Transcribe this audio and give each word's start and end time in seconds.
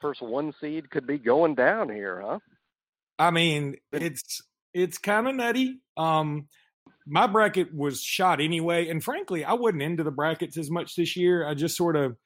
first 0.00 0.22
one 0.22 0.52
seed 0.60 0.90
could 0.90 1.06
be 1.06 1.18
going 1.18 1.54
down 1.54 1.88
here, 1.88 2.22
huh? 2.24 2.38
I 3.18 3.30
mean, 3.30 3.76
it's 3.92 4.42
it's 4.72 4.98
kind 4.98 5.28
of 5.28 5.34
nutty. 5.34 5.80
Um, 5.96 6.48
my 7.06 7.26
bracket 7.26 7.74
was 7.74 8.02
shot 8.02 8.40
anyway, 8.40 8.88
and 8.88 9.02
frankly, 9.02 9.44
I 9.44 9.54
wasn't 9.54 9.82
into 9.82 10.04
the 10.04 10.10
brackets 10.10 10.56
as 10.56 10.70
much 10.70 10.94
this 10.94 11.16
year. 11.16 11.46
I 11.46 11.54
just 11.54 11.76
sort 11.76 11.96
of 11.96 12.16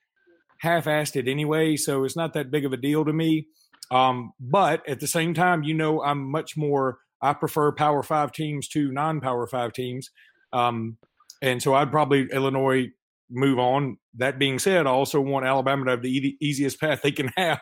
half-assed 0.59 1.17
it 1.17 1.29
anyway, 1.29 1.77
so 1.77 2.05
it's 2.05 2.17
not 2.17 2.35
that 2.35 2.51
big 2.51 2.65
of 2.65 2.73
a 2.73 2.77
deal 2.77 3.05
to 3.05 3.13
me. 3.13 3.49
Um, 3.91 4.33
but 4.39 4.89
at 4.89 5.01
the 5.01 5.07
same 5.07 5.35
time, 5.35 5.63
you 5.63 5.75
know, 5.75 6.03
I'm 6.03 6.31
much 6.31 6.57
more. 6.57 6.99
I 7.21 7.33
prefer 7.33 7.73
Power 7.73 8.03
Five 8.03 8.33
teams 8.33 8.69
to 8.69 8.93
non-Power 8.93 9.47
Five 9.47 9.73
teams, 9.73 10.11
um, 10.53 10.99
and 11.43 11.63
so 11.63 11.75
I'd 11.75 11.91
probably 11.91 12.29
Illinois 12.31 12.91
move 13.35 13.59
on. 13.59 13.99
That 14.17 14.39
being 14.39 14.59
said, 14.59 14.87
I 14.87 14.91
also 14.91 15.21
want 15.21 15.45
Alabama 15.45 15.85
to 15.87 15.91
have 15.93 16.03
the 16.03 16.17
e- 16.17 16.37
easiest 16.41 16.81
path 16.81 17.03
they 17.03 17.13
can 17.13 17.31
have, 17.37 17.61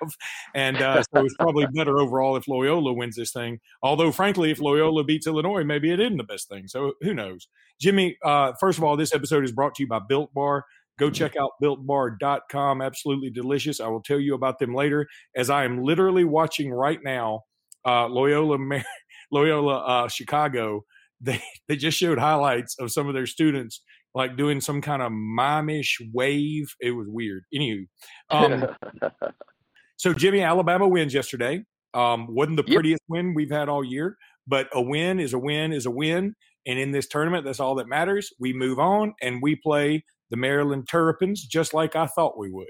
and 0.54 0.80
uh, 0.80 1.02
so 1.02 1.24
it's 1.24 1.34
probably 1.36 1.66
better 1.74 1.98
overall 1.98 2.36
if 2.36 2.46
Loyola 2.46 2.92
wins 2.92 3.16
this 3.16 3.32
thing. 3.32 3.58
Although, 3.82 4.12
frankly, 4.12 4.50
if 4.50 4.60
Loyola 4.60 5.04
beats 5.04 5.26
Illinois, 5.26 5.64
maybe 5.64 5.90
it 5.90 6.00
isn't 6.00 6.18
the 6.18 6.24
best 6.24 6.48
thing. 6.48 6.68
So 6.68 6.92
who 7.00 7.14
knows? 7.14 7.48
Jimmy, 7.80 8.16
uh, 8.24 8.52
first 8.60 8.78
of 8.78 8.84
all, 8.84 8.96
this 8.96 9.14
episode 9.14 9.44
is 9.44 9.52
brought 9.52 9.74
to 9.76 9.82
you 9.82 9.88
by 9.88 10.00
Built 10.06 10.32
Bar. 10.34 10.64
Go 10.98 11.10
check 11.10 11.36
out 11.36 11.52
builtbar.com. 11.62 12.82
Absolutely 12.82 13.30
delicious. 13.30 13.80
I 13.80 13.88
will 13.88 14.02
tell 14.02 14.20
you 14.20 14.34
about 14.34 14.58
them 14.58 14.74
later 14.74 15.08
as 15.34 15.50
I 15.50 15.64
am 15.64 15.82
literally 15.82 16.24
watching 16.24 16.70
right 16.70 17.00
now 17.02 17.40
uh, 17.84 18.06
Loyola 18.06 18.58
Loyola 19.32 19.78
uh, 19.78 20.08
Chicago. 20.08 20.84
They 21.20 21.42
they 21.68 21.76
just 21.76 21.98
showed 21.98 22.18
highlights 22.18 22.76
of 22.78 22.92
some 22.92 23.08
of 23.08 23.14
their 23.14 23.26
students 23.26 23.80
like 24.14 24.36
doing 24.36 24.60
some 24.60 24.80
kind 24.80 25.02
of 25.02 25.10
mimish 25.12 26.00
wave. 26.12 26.74
It 26.80 26.92
was 26.92 27.06
weird. 27.08 27.44
Anywho, 27.54 27.86
um, 28.30 28.66
so 29.96 30.12
Jimmy, 30.12 30.42
Alabama 30.42 30.86
wins 30.88 31.14
yesterday. 31.14 31.64
Um, 31.94 32.26
wasn't 32.34 32.56
the 32.56 32.64
prettiest 32.64 33.02
yep. 33.02 33.08
win 33.08 33.34
we've 33.34 33.50
had 33.50 33.68
all 33.68 33.84
year, 33.84 34.16
but 34.46 34.68
a 34.72 34.80
win 34.80 35.20
is 35.20 35.34
a 35.34 35.38
win 35.38 35.72
is 35.72 35.86
a 35.86 35.90
win. 35.90 36.34
And 36.66 36.78
in 36.78 36.92
this 36.92 37.08
tournament, 37.08 37.44
that's 37.44 37.60
all 37.60 37.74
that 37.76 37.88
matters. 37.88 38.32
We 38.38 38.52
move 38.52 38.78
on 38.78 39.14
and 39.20 39.42
we 39.42 39.56
play 39.56 40.04
the 40.30 40.36
Maryland 40.36 40.88
Terrapins 40.88 41.44
just 41.44 41.74
like 41.74 41.96
I 41.96 42.06
thought 42.06 42.38
we 42.38 42.50
would. 42.50 42.68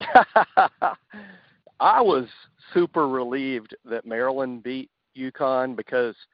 I 1.80 2.02
was 2.02 2.26
super 2.74 3.08
relieved 3.08 3.74
that 3.84 4.04
Maryland 4.04 4.62
beat 4.62 4.90
UConn 5.16 5.76
because– 5.76 6.16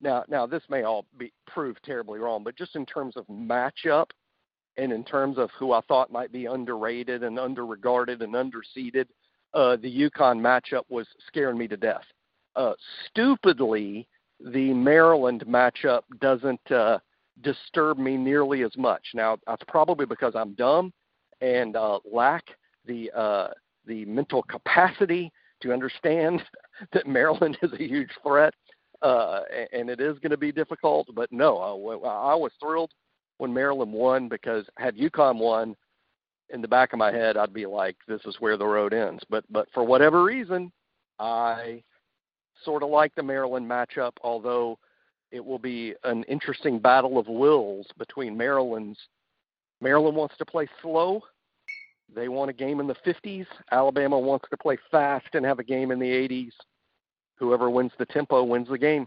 now, 0.00 0.24
now 0.28 0.46
this 0.46 0.62
may 0.68 0.82
all 0.82 1.04
be 1.18 1.32
proved 1.46 1.80
terribly 1.84 2.18
wrong, 2.18 2.44
but 2.44 2.56
just 2.56 2.76
in 2.76 2.86
terms 2.86 3.16
of 3.16 3.26
matchup 3.26 4.06
and 4.76 4.92
in 4.92 5.04
terms 5.04 5.38
of 5.38 5.50
who 5.58 5.72
I 5.72 5.80
thought 5.82 6.12
might 6.12 6.32
be 6.32 6.46
underrated 6.46 7.22
and 7.22 7.36
underregarded 7.36 8.22
and 8.22 8.34
underseeded, 8.34 9.06
uh, 9.54 9.76
the 9.76 10.10
UConn 10.10 10.40
matchup 10.40 10.84
was 10.88 11.06
scaring 11.26 11.58
me 11.58 11.66
to 11.68 11.76
death. 11.76 12.04
Uh, 12.54 12.74
stupidly, 13.06 14.06
the 14.40 14.72
Maryland 14.72 15.44
matchup 15.48 16.02
doesn't 16.20 16.70
uh, 16.70 16.98
disturb 17.42 17.98
me 17.98 18.16
nearly 18.16 18.62
as 18.62 18.76
much. 18.76 19.02
Now, 19.14 19.38
that's 19.46 19.62
probably 19.66 20.06
because 20.06 20.34
I'm 20.36 20.54
dumb 20.54 20.92
and 21.40 21.76
uh, 21.76 21.98
lack 22.10 22.44
the 22.86 23.10
uh, 23.16 23.48
the 23.86 24.04
mental 24.04 24.42
capacity 24.42 25.32
to 25.62 25.72
understand 25.72 26.42
that 26.92 27.06
Maryland 27.06 27.58
is 27.62 27.72
a 27.72 27.82
huge 27.82 28.10
threat 28.22 28.54
uh, 29.02 29.40
and 29.72 29.90
it 29.90 30.00
is 30.00 30.18
going 30.18 30.30
to 30.30 30.36
be 30.36 30.52
difficult. 30.52 31.08
But 31.14 31.30
no, 31.32 31.58
I, 31.58 32.32
I 32.32 32.34
was 32.34 32.52
thrilled 32.60 32.92
when 33.38 33.52
Maryland 33.52 33.92
won 33.92 34.28
because 34.28 34.64
had 34.76 34.96
UConn 34.96 35.38
won, 35.38 35.76
in 36.50 36.62
the 36.62 36.68
back 36.68 36.92
of 36.92 36.98
my 36.98 37.12
head, 37.12 37.36
I'd 37.36 37.52
be 37.52 37.66
like, 37.66 37.96
"This 38.06 38.20
is 38.24 38.36
where 38.40 38.56
the 38.56 38.66
road 38.66 38.94
ends." 38.94 39.22
But 39.28 39.44
but 39.50 39.68
for 39.72 39.84
whatever 39.84 40.24
reason, 40.24 40.72
I 41.18 41.82
sort 42.64 42.82
of 42.82 42.88
like 42.90 43.14
the 43.14 43.22
Maryland 43.22 43.68
matchup, 43.68 44.12
although 44.22 44.78
it 45.30 45.44
will 45.44 45.58
be 45.58 45.94
an 46.04 46.24
interesting 46.24 46.78
battle 46.78 47.18
of 47.18 47.28
wills 47.28 47.86
between 47.98 48.36
Maryland's. 48.36 48.98
Maryland 49.80 50.16
wants 50.16 50.36
to 50.38 50.44
play 50.44 50.66
slow. 50.82 51.20
They 52.12 52.28
want 52.28 52.50
a 52.50 52.54
game 52.54 52.80
in 52.80 52.86
the 52.86 52.96
50s. 53.06 53.46
Alabama 53.70 54.18
wants 54.18 54.46
to 54.50 54.56
play 54.56 54.78
fast 54.90 55.26
and 55.34 55.44
have 55.44 55.58
a 55.58 55.64
game 55.64 55.90
in 55.90 55.98
the 55.98 56.06
80s 56.06 56.52
whoever 57.38 57.70
wins 57.70 57.92
the 57.98 58.06
tempo 58.06 58.42
wins 58.42 58.68
the 58.68 58.78
game. 58.78 59.06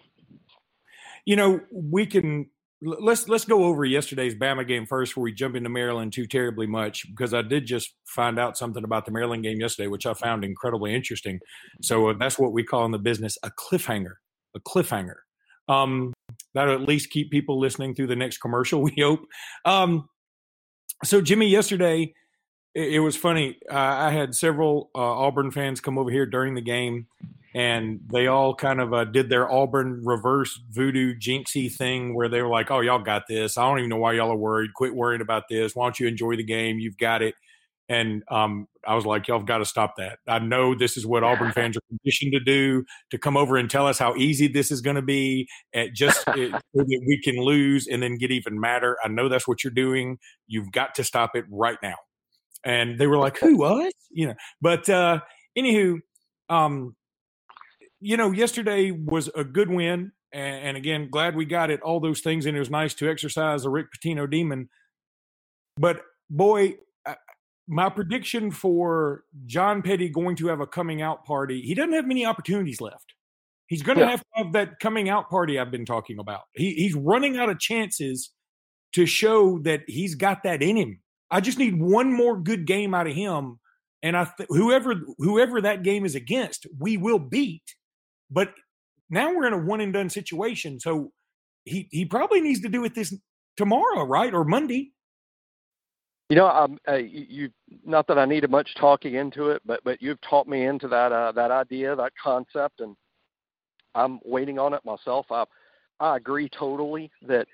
You 1.26 1.36
know, 1.36 1.62
we 1.72 2.06
can 2.06 2.48
let's 2.82 3.28
let's 3.30 3.46
go 3.46 3.66
over 3.66 3.86
yesterday's 3.86 4.34
Bama 4.34 4.68
game 4.68 4.86
first 4.86 5.12
before 5.12 5.24
we 5.24 5.32
jump 5.32 5.56
into 5.56 5.70
Maryland 5.70 6.14
too 6.14 6.26
terribly 6.26 6.66
much 6.66 7.08
because 7.10 7.34
I 7.34 7.42
did 7.44 7.66
just 7.66 7.94
find 8.06 8.40
out 8.40 8.58
something 8.58 8.84
about 8.84 9.06
the 9.06 9.12
Maryland 9.12 9.44
game 9.44 9.60
yesterday, 9.60 9.88
which 9.88 10.06
I 10.06 10.14
found 10.14 10.44
incredibly 10.44 10.96
interesting. 10.96 11.40
So 11.82 12.10
uh, 12.10 12.14
that's 12.20 12.40
what 12.40 12.54
we 12.54 12.64
call 12.64 12.86
in 12.86 12.92
the 12.92 13.00
business 13.00 13.38
a 13.44 13.52
cliffhanger, 13.52 14.16
a 14.56 14.60
cliffhanger. 14.60 15.18
Um, 15.70 16.14
that'll 16.54 16.74
at 16.74 16.82
least 16.82 17.12
keep 17.12 17.30
people 17.32 17.60
listening 17.60 17.94
through 17.94 18.08
the 18.08 18.16
next 18.16 18.40
commercial. 18.40 18.82
We 18.96 18.96
hope. 19.00 19.22
Um, 19.64 20.10
so 21.04 21.22
Jimmy, 21.22 21.48
yesterday 21.48 22.14
it, 22.74 22.94
it 22.94 23.00
was 23.00 23.16
funny. 23.16 23.58
Uh, 23.70 23.76
I 23.76 24.12
had 24.12 24.36
several 24.36 24.90
uh, 24.96 25.00
Auburn 25.00 25.52
fans 25.52 25.82
come 25.82 25.98
over 25.98 26.10
here 26.10 26.26
during 26.26 26.56
the 26.56 26.62
game 26.62 27.08
and 27.54 28.00
they 28.12 28.28
all 28.28 28.56
kind 28.56 28.80
of 28.80 28.94
uh, 28.94 29.04
did 29.06 29.30
their 29.30 29.52
Auburn 29.52 30.02
reverse 30.06 30.60
voodoo 30.70 31.14
jinxie 31.16 31.74
thing 31.74 32.16
where 32.16 32.30
they 32.30 32.42
were 32.42 32.48
like, 32.48 32.72
"Oh, 32.72 32.80
y'all 32.80 33.00
got 33.00 33.24
this. 33.28 33.58
I 33.58 33.68
don't 33.68 33.80
even 33.80 33.90
know 33.90 33.98
why 33.98 34.14
y'all 34.14 34.32
are 34.32 34.38
worried. 34.38 34.74
Quit 34.74 34.96
worrying 34.96 35.22
about 35.22 35.44
this. 35.50 35.76
Why 35.76 35.86
don't 35.86 36.00
you 36.00 36.08
enjoy 36.08 36.38
the 36.38 36.44
game? 36.44 36.80
You've 36.80 36.98
got 36.98 37.22
it." 37.22 37.36
And 37.90 38.24
um, 38.30 38.68
I 38.88 38.96
was 38.96 39.06
like, 39.06 39.28
"Y'all 39.28 39.40
have 39.40 39.48
got 39.48 39.58
to 39.58 39.66
stop 39.66 39.96
that. 39.98 40.20
I 40.28 40.40
know 40.40 40.76
this 40.76 40.96
is 40.96 41.06
what 41.06 41.24
Auburn 41.26 41.52
fans 41.52 41.76
are 41.76 41.82
conditioned 41.90 42.32
to 42.32 42.40
do 42.40 42.86
to 43.10 43.18
come 43.18 43.36
over 43.36 43.58
and 43.58 43.70
tell 43.70 43.86
us 43.86 44.00
how 44.00 44.16
easy 44.16 44.48
this 44.48 44.72
is 44.72 44.80
going 44.80 44.96
to 44.96 45.02
be, 45.02 45.48
at 45.74 45.94
just 45.94 46.24
it, 46.30 46.52
so 46.76 46.84
that 46.84 47.04
we 47.06 47.20
can 47.22 47.36
lose 47.36 47.86
and 47.88 48.02
then 48.02 48.18
get 48.18 48.32
even 48.32 48.60
madder. 48.62 48.96
I 49.04 49.10
know 49.10 49.28
that's 49.28 49.48
what 49.48 49.64
you're 49.64 49.72
doing. 49.72 50.20
You've 50.48 50.72
got 50.72 50.96
to 50.96 51.04
stop 51.04 51.36
it 51.36 51.44
right 51.50 51.78
now." 51.84 51.96
And 52.64 52.98
they 52.98 53.08
were 53.08 53.18
like, 53.18 53.38
"Who 53.40 53.58
was?" 53.58 53.92
You 54.10 54.28
know, 54.28 54.36
but 54.62 54.88
uh, 54.88 55.20
anywho. 55.58 56.00
Um, 56.50 56.96
you 58.02 58.18
know, 58.18 58.32
yesterday 58.32 58.92
was 58.92 59.30
a 59.36 59.44
good 59.44 59.70
win. 59.70 60.12
And, 60.34 60.66
and, 60.66 60.78
again, 60.78 61.10
glad 61.10 61.36
we 61.36 61.46
got 61.46 61.70
it, 61.70 61.82
all 61.82 62.00
those 62.00 62.22
things. 62.22 62.46
And 62.46 62.56
it 62.56 62.60
was 62.60 62.70
nice 62.70 62.94
to 62.96 63.10
exercise 63.10 63.64
the 63.64 63.70
Rick 63.70 63.88
Pitino 63.94 64.30
demon. 64.30 64.70
But 65.78 66.02
boy, 66.30 66.76
my 67.68 67.90
prediction 67.90 68.52
for 68.52 69.24
John 69.46 69.82
Petty 69.82 70.10
going 70.10 70.36
to 70.38 70.48
have 70.48 70.60
a 70.60 70.68
coming 70.68 71.02
out 71.02 71.26
party, 71.26 71.62
he 71.62 71.74
doesn't 71.74 71.94
have 71.94 72.06
many 72.06 72.26
opportunities 72.26 72.82
left. 72.82 73.14
He's 73.68 73.82
going 73.82 73.98
to 73.98 74.04
yeah. 74.04 74.12
have 74.12 74.20
to 74.20 74.44
have 74.44 74.54
that 74.54 74.80
coming 74.82 75.10
out 75.10 75.30
party 75.30 75.58
I've 75.58 75.72
been 75.72 75.86
talking 75.86 76.20
about. 76.20 76.42
He, 76.54 76.74
he's 76.74 76.94
running 76.94 77.38
out 77.38 77.50
of 77.50 77.60
chances 77.60 78.32
to 78.94 79.06
show 79.06 79.60
that 79.60 79.84
he's 79.88 80.16
got 80.16 80.44
that 80.44 80.62
in 80.62 80.76
him. 80.76 81.00
I 81.32 81.40
just 81.40 81.58
need 81.58 81.80
one 81.80 82.12
more 82.14 82.38
good 82.38 82.66
game 82.66 82.94
out 82.94 83.08
of 83.08 83.14
him, 83.14 83.60
and 84.04 84.18
I 84.18 84.26
th- 84.26 84.50
whoever 84.50 84.96
whoever 85.18 85.62
that 85.62 85.84
game 85.84 86.04
is 86.04 86.16
against, 86.16 86.68
we 86.78 86.98
will 86.98 87.20
beat. 87.20 87.64
But 88.32 88.54
now 89.10 89.34
we're 89.36 89.48
in 89.48 89.54
a 89.54 89.58
one 89.58 89.82
and 89.82 89.94
done 89.94 90.10
situation. 90.10 90.80
So 90.80 91.12
he 91.66 91.88
he 91.92 92.06
probably 92.06 92.42
needs 92.42 92.62
to 92.62 92.70
do 92.70 92.84
it 92.86 92.96
this 92.96 93.14
tomorrow, 93.58 94.04
right, 94.06 94.34
or 94.34 94.44
Monday. 94.44 94.92
You 96.30 96.38
know, 96.38 96.48
um, 96.48 96.78
uh, 96.88 96.96
you 96.96 97.50
not 97.86 98.08
that 98.08 98.18
I 98.18 98.26
needed 98.26 98.50
much 98.50 98.74
talking 98.76 99.16
into 99.16 99.50
it, 99.50 99.62
but 99.66 99.82
but 99.84 100.02
you've 100.02 100.22
taught 100.22 100.48
me 100.48 100.66
into 100.66 100.88
that 100.88 101.12
uh, 101.12 101.34
that 101.34 101.52
idea, 101.52 101.96
that 101.96 102.14
concept, 102.22 102.80
and 102.80 102.96
I'm 103.96 104.20
waiting 104.24 104.58
on 104.58 104.74
it 104.74 104.82
myself. 104.86 105.26
I 105.30 105.44
I 106.00 106.16
agree 106.16 106.50
totally 106.50 107.12
that 107.28 107.48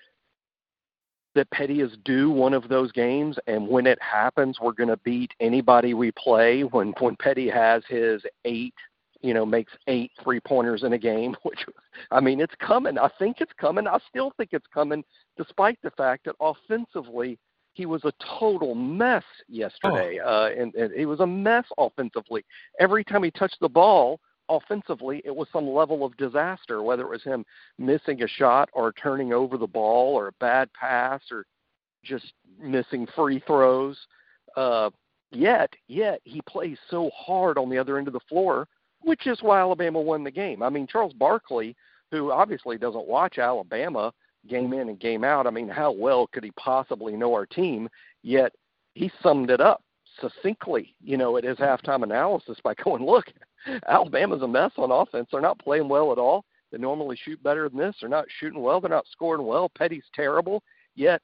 that 1.34 1.50
Petty 1.52 1.82
is 1.82 1.92
due 2.06 2.30
one 2.30 2.54
of 2.54 2.70
those 2.70 2.92
games, 2.92 3.38
and 3.48 3.68
when 3.68 3.88
it 3.88 4.00
happens, 4.02 4.60
we're 4.62 4.72
going 4.74 4.90
to 4.90 4.98
beat 4.98 5.32
anybody 5.40 5.96
we 5.96 6.12
play. 6.12 6.62
When 6.64 6.94
when 7.00 7.16
Petty 7.16 7.50
has 7.50 7.84
his 7.90 8.22
eight 8.46 8.76
you 9.22 9.34
know, 9.34 9.46
makes 9.46 9.74
eight 9.88 10.12
three 10.24 10.40
pointers 10.40 10.84
in 10.84 10.94
a 10.94 10.98
game, 10.98 11.36
which 11.44 11.66
I 12.12 12.20
mean, 12.20 12.40
it's 12.40 12.56
coming. 12.60 12.98
I 12.98 13.10
think 13.20 13.38
it's 13.40 13.54
coming. 13.60 13.88
I 13.88 13.98
still 14.10 14.32
think 14.38 14.50
it's 14.54 14.68
coming, 14.74 15.04
despite 15.38 15.80
the 15.84 15.92
fact 15.92 16.26
that 16.26 16.36
offensively 16.40 17.40
he 17.74 17.86
was 17.86 18.04
a 18.06 18.40
total 18.40 18.74
mess 18.74 19.24
yesterday. 19.48 20.20
Oh. 20.24 20.28
Uh, 20.28 20.50
and, 20.60 20.74
and 20.74 20.92
he 20.94 21.06
was 21.06 21.20
a 21.20 21.28
mess 21.28 21.66
offensively. 21.78 22.44
Every 22.80 23.04
time 23.04 23.24
he 23.24 23.30
touched 23.30 23.60
the 23.62 23.70
ball, 23.70 24.20
offensively, 24.50 25.22
it 25.26 25.36
was 25.36 25.48
some 25.54 25.70
level 25.70 26.04
of 26.04 26.18
disaster, 26.18 26.82
whether 26.82 27.04
it 27.04 27.10
was 27.10 27.24
him 27.24 27.46
missing 27.78 28.24
a 28.24 28.28
shot 28.28 28.70
or 28.74 28.94
turning 28.94 29.32
over 29.32 29.58
the 29.58 29.68
ball 29.68 30.16
or 30.16 30.30
a 30.30 30.34
bad 30.40 30.74
pass 30.74 31.22
or 31.32 31.46
just 32.04 32.34
missing 32.60 33.08
free 33.16 33.44
throws. 33.46 33.98
Uh, 34.56 34.90
yet, 35.32 35.72
yet 35.88 36.20
he 36.24 36.42
plays 36.50 36.78
so 36.90 37.12
hard 37.16 37.60
on 37.60 37.70
the 37.70 37.78
other 37.78 37.98
end 37.98 38.08
of 38.08 38.14
the 38.14 38.20
floor, 38.28 38.68
which 39.08 39.26
is 39.26 39.42
why 39.42 39.62
Alabama 39.62 40.02
won 40.02 40.26
the 40.26 40.32
game. 40.32 40.62
I 40.62 40.68
mean, 40.68 40.86
Charles 40.86 41.14
Barkley, 41.14 41.78
who 42.12 42.30
obviously 42.30 42.78
doesn't 42.78 43.08
watch 43.08 43.38
Alabama 43.38 44.12
game 44.50 44.74
in 44.74 44.90
and 44.90 45.00
game 45.00 45.24
out. 45.24 45.48
I 45.48 45.50
mean, 45.50 45.70
how 45.70 45.94
well 45.94 46.28
could 46.28 46.44
he 46.44 46.52
possibly 46.52 47.16
know 47.16 47.34
our 47.34 47.46
team? 47.46 47.88
Yet 48.22 48.52
he 48.96 49.10
summed 49.24 49.50
it 49.50 49.62
up 49.62 49.82
succinctly, 50.20 50.94
you 51.02 51.16
know, 51.16 51.38
at 51.38 51.46
his 51.46 51.56
halftime 51.56 52.04
analysis 52.04 52.58
by 52.62 52.74
going, 52.84 53.06
look, 53.06 53.28
Alabama's 53.88 54.42
a 54.42 54.48
mess 54.48 54.74
on 54.76 54.92
offense. 54.92 55.30
They're 55.32 55.40
not 55.40 55.60
playing 55.60 55.88
well 55.88 56.12
at 56.12 56.18
all. 56.18 56.44
They 56.74 56.78
normally 56.78 57.16
shoot 57.16 57.42
better 57.42 57.70
than 57.70 57.80
this. 57.80 57.96
They're 58.02 58.10
not 58.10 58.26
shooting 58.42 58.62
well. 58.62 58.82
They're 58.82 58.90
not 58.90 59.08
scoring 59.10 59.48
well. 59.48 59.70
Petty's 59.70 60.04
terrible. 60.14 60.64
Yet 60.96 61.22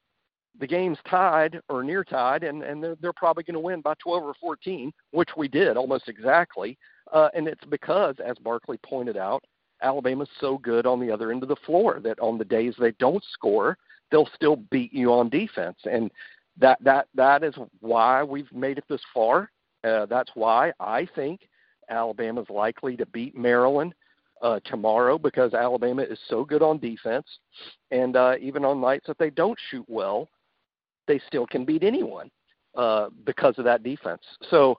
the 0.58 0.66
game's 0.66 0.98
tied 1.06 1.60
or 1.68 1.84
near 1.84 2.02
tied, 2.02 2.44
and, 2.44 2.62
and 2.62 2.82
they're, 2.82 2.96
they're 3.02 3.12
probably 3.12 3.42
going 3.42 3.54
to 3.54 3.60
win 3.60 3.82
by 3.82 3.92
12 4.02 4.22
or 4.22 4.34
14, 4.40 4.90
which 5.10 5.30
we 5.36 5.48
did 5.48 5.76
almost 5.76 6.08
exactly. 6.08 6.78
Uh, 7.12 7.28
and 7.34 7.46
it's 7.46 7.64
because, 7.70 8.16
as 8.24 8.36
Barkley 8.38 8.78
pointed 8.78 9.16
out, 9.16 9.44
Alabama's 9.82 10.28
so 10.40 10.58
good 10.58 10.86
on 10.86 11.00
the 11.00 11.10
other 11.10 11.30
end 11.30 11.42
of 11.42 11.48
the 11.48 11.56
floor 11.66 12.00
that 12.02 12.18
on 12.20 12.38
the 12.38 12.44
days 12.44 12.74
they 12.78 12.92
don't 12.92 13.22
score, 13.32 13.76
they'll 14.10 14.28
still 14.34 14.56
beat 14.56 14.92
you 14.92 15.12
on 15.12 15.28
defense. 15.28 15.76
And 15.90 16.10
that 16.58 16.82
that 16.82 17.08
that 17.14 17.42
is 17.42 17.54
why 17.80 18.22
we've 18.22 18.52
made 18.52 18.78
it 18.78 18.84
this 18.88 19.00
far. 19.12 19.50
Uh, 19.82 20.06
that's 20.06 20.30
why 20.34 20.72
I 20.80 21.06
think 21.14 21.48
Alabama's 21.90 22.48
likely 22.48 22.96
to 22.96 23.06
beat 23.06 23.36
Maryland 23.36 23.94
uh, 24.42 24.60
tomorrow 24.64 25.18
because 25.18 25.54
Alabama 25.54 26.02
is 26.02 26.18
so 26.28 26.44
good 26.44 26.62
on 26.62 26.78
defense, 26.78 27.26
and 27.90 28.16
uh, 28.16 28.34
even 28.40 28.64
on 28.64 28.80
nights 28.80 29.06
that 29.06 29.18
they 29.18 29.30
don't 29.30 29.58
shoot 29.70 29.84
well, 29.88 30.28
they 31.06 31.20
still 31.26 31.46
can 31.46 31.64
beat 31.64 31.82
anyone 31.82 32.30
uh, 32.76 33.08
because 33.24 33.58
of 33.58 33.64
that 33.64 33.82
defense. 33.82 34.22
So, 34.50 34.78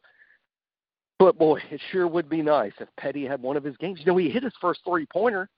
but 1.20 1.38
boy, 1.38 1.60
it 1.72 1.82
sure 1.92 2.08
would 2.08 2.30
be 2.30 2.42
nice 2.42 2.74
if 2.80 2.90
Petty 2.98 3.26
had 3.26 3.42
one 3.42 3.58
of 3.58 3.64
his 3.64 3.78
games. 3.78 4.00
You 4.00 4.06
know, 4.06 4.18
he 4.18 4.30
hit 4.30 4.44
his 4.44 4.54
first 4.60 4.82
three 4.86 5.06
pointer, 5.06 5.50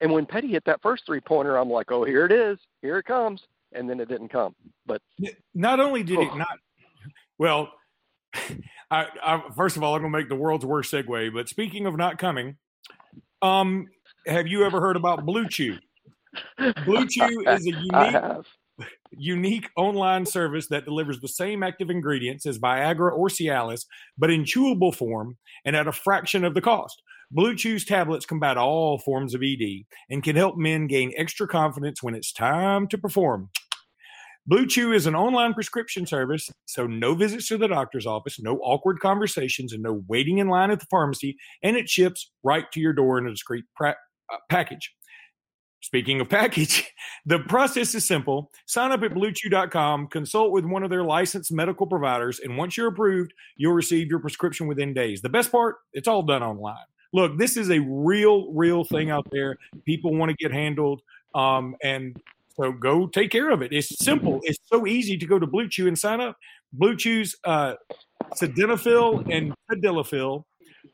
and 0.00 0.12
when 0.12 0.26
Petty 0.26 0.48
hit 0.48 0.64
that 0.66 0.82
first 0.82 1.04
three 1.06 1.20
pointer, 1.20 1.56
I'm 1.56 1.70
like, 1.70 1.90
oh, 1.90 2.04
here 2.04 2.24
it 2.24 2.32
is, 2.32 2.58
here 2.82 2.98
it 2.98 3.04
comes, 3.04 3.42
and 3.72 3.88
then 3.88 4.00
it 4.00 4.08
didn't 4.08 4.28
come. 4.28 4.54
But 4.86 5.02
not 5.54 5.80
only 5.80 6.02
did 6.02 6.18
oh. 6.18 6.22
it 6.22 6.36
not, 6.36 6.58
well. 7.38 7.72
I, 8.90 9.06
I, 9.24 9.42
first 9.56 9.78
of 9.78 9.82
all, 9.82 9.94
I'm 9.94 10.02
going 10.02 10.12
to 10.12 10.18
make 10.18 10.28
the 10.28 10.36
world's 10.36 10.66
worst 10.66 10.92
segue. 10.92 11.32
But 11.32 11.48
speaking 11.48 11.86
of 11.86 11.96
not 11.96 12.18
coming, 12.18 12.58
um, 13.40 13.88
have 14.26 14.46
you 14.46 14.64
ever 14.66 14.82
heard 14.82 14.96
about 14.96 15.24
Blue 15.24 15.48
Chew? 15.48 15.78
Blue 16.84 17.06
Chew 17.06 17.42
is 17.48 17.66
a 17.66 17.70
unique 17.70 18.44
unique 19.12 19.68
online 19.76 20.26
service 20.26 20.68
that 20.68 20.84
delivers 20.84 21.20
the 21.20 21.28
same 21.28 21.62
active 21.62 21.90
ingredients 21.90 22.46
as 22.46 22.58
Viagra 22.58 23.12
or 23.12 23.28
Cialis, 23.28 23.84
but 24.18 24.30
in 24.30 24.44
chewable 24.44 24.94
form 24.94 25.36
and 25.64 25.76
at 25.76 25.88
a 25.88 25.92
fraction 25.92 26.44
of 26.44 26.54
the 26.54 26.60
cost. 26.60 27.02
Blue 27.30 27.54
Chew's 27.54 27.84
tablets 27.84 28.26
combat 28.26 28.58
all 28.58 28.98
forms 28.98 29.34
of 29.34 29.42
ED 29.42 29.84
and 30.10 30.22
can 30.22 30.36
help 30.36 30.56
men 30.56 30.86
gain 30.86 31.12
extra 31.16 31.48
confidence 31.48 32.02
when 32.02 32.14
it's 32.14 32.32
time 32.32 32.86
to 32.88 32.98
perform. 32.98 33.48
Blue 34.46 34.66
Chew 34.66 34.92
is 34.92 35.06
an 35.06 35.14
online 35.14 35.54
prescription 35.54 36.04
service, 36.04 36.50
so 36.66 36.86
no 36.86 37.14
visits 37.14 37.46
to 37.46 37.56
the 37.56 37.68
doctor's 37.68 38.06
office, 38.06 38.40
no 38.40 38.56
awkward 38.56 38.98
conversations, 38.98 39.72
and 39.72 39.82
no 39.82 40.02
waiting 40.08 40.38
in 40.38 40.48
line 40.48 40.72
at 40.72 40.80
the 40.80 40.86
pharmacy, 40.90 41.36
and 41.62 41.76
it 41.76 41.88
ships 41.88 42.32
right 42.42 42.70
to 42.72 42.80
your 42.80 42.92
door 42.92 43.18
in 43.18 43.26
a 43.26 43.30
discreet 43.30 43.64
pra- 43.76 43.96
uh, 44.32 44.36
package. 44.50 44.92
Speaking 45.82 46.20
of 46.20 46.28
package, 46.28 46.90
the 47.26 47.40
process 47.40 47.94
is 47.94 48.06
simple. 48.06 48.50
Sign 48.66 48.92
up 48.92 49.02
at 49.02 49.10
bluechew.com, 49.12 50.06
consult 50.06 50.52
with 50.52 50.64
one 50.64 50.82
of 50.84 50.90
their 50.90 51.04
licensed 51.04 51.52
medical 51.52 51.86
providers, 51.86 52.40
and 52.40 52.56
once 52.56 52.76
you're 52.76 52.88
approved, 52.88 53.34
you'll 53.56 53.74
receive 53.74 54.08
your 54.08 54.20
prescription 54.20 54.66
within 54.68 54.94
days. 54.94 55.20
The 55.20 55.28
best 55.28 55.50
part, 55.52 55.76
it's 55.92 56.08
all 56.08 56.22
done 56.22 56.42
online. 56.42 56.84
Look, 57.12 57.36
this 57.36 57.56
is 57.56 57.70
a 57.70 57.80
real, 57.80 58.50
real 58.52 58.84
thing 58.84 59.10
out 59.10 59.26
there. 59.30 59.58
People 59.84 60.14
want 60.14 60.30
to 60.30 60.36
get 60.36 60.52
handled. 60.52 61.02
Um, 61.34 61.76
and 61.82 62.18
so 62.56 62.72
go 62.72 63.06
take 63.06 63.30
care 63.30 63.50
of 63.50 63.60
it. 63.60 63.72
It's 63.72 64.02
simple. 64.02 64.40
It's 64.44 64.58
so 64.66 64.86
easy 64.86 65.18
to 65.18 65.26
go 65.26 65.38
to 65.38 65.46
Blue 65.46 65.68
Chew 65.68 65.88
and 65.88 65.98
sign 65.98 66.20
up. 66.20 66.38
Blue 66.72 66.96
Chew's 66.96 67.36
uh, 67.44 67.74
sildenafil 68.34 69.30
and 69.30 69.54
tadalafil 69.70 70.44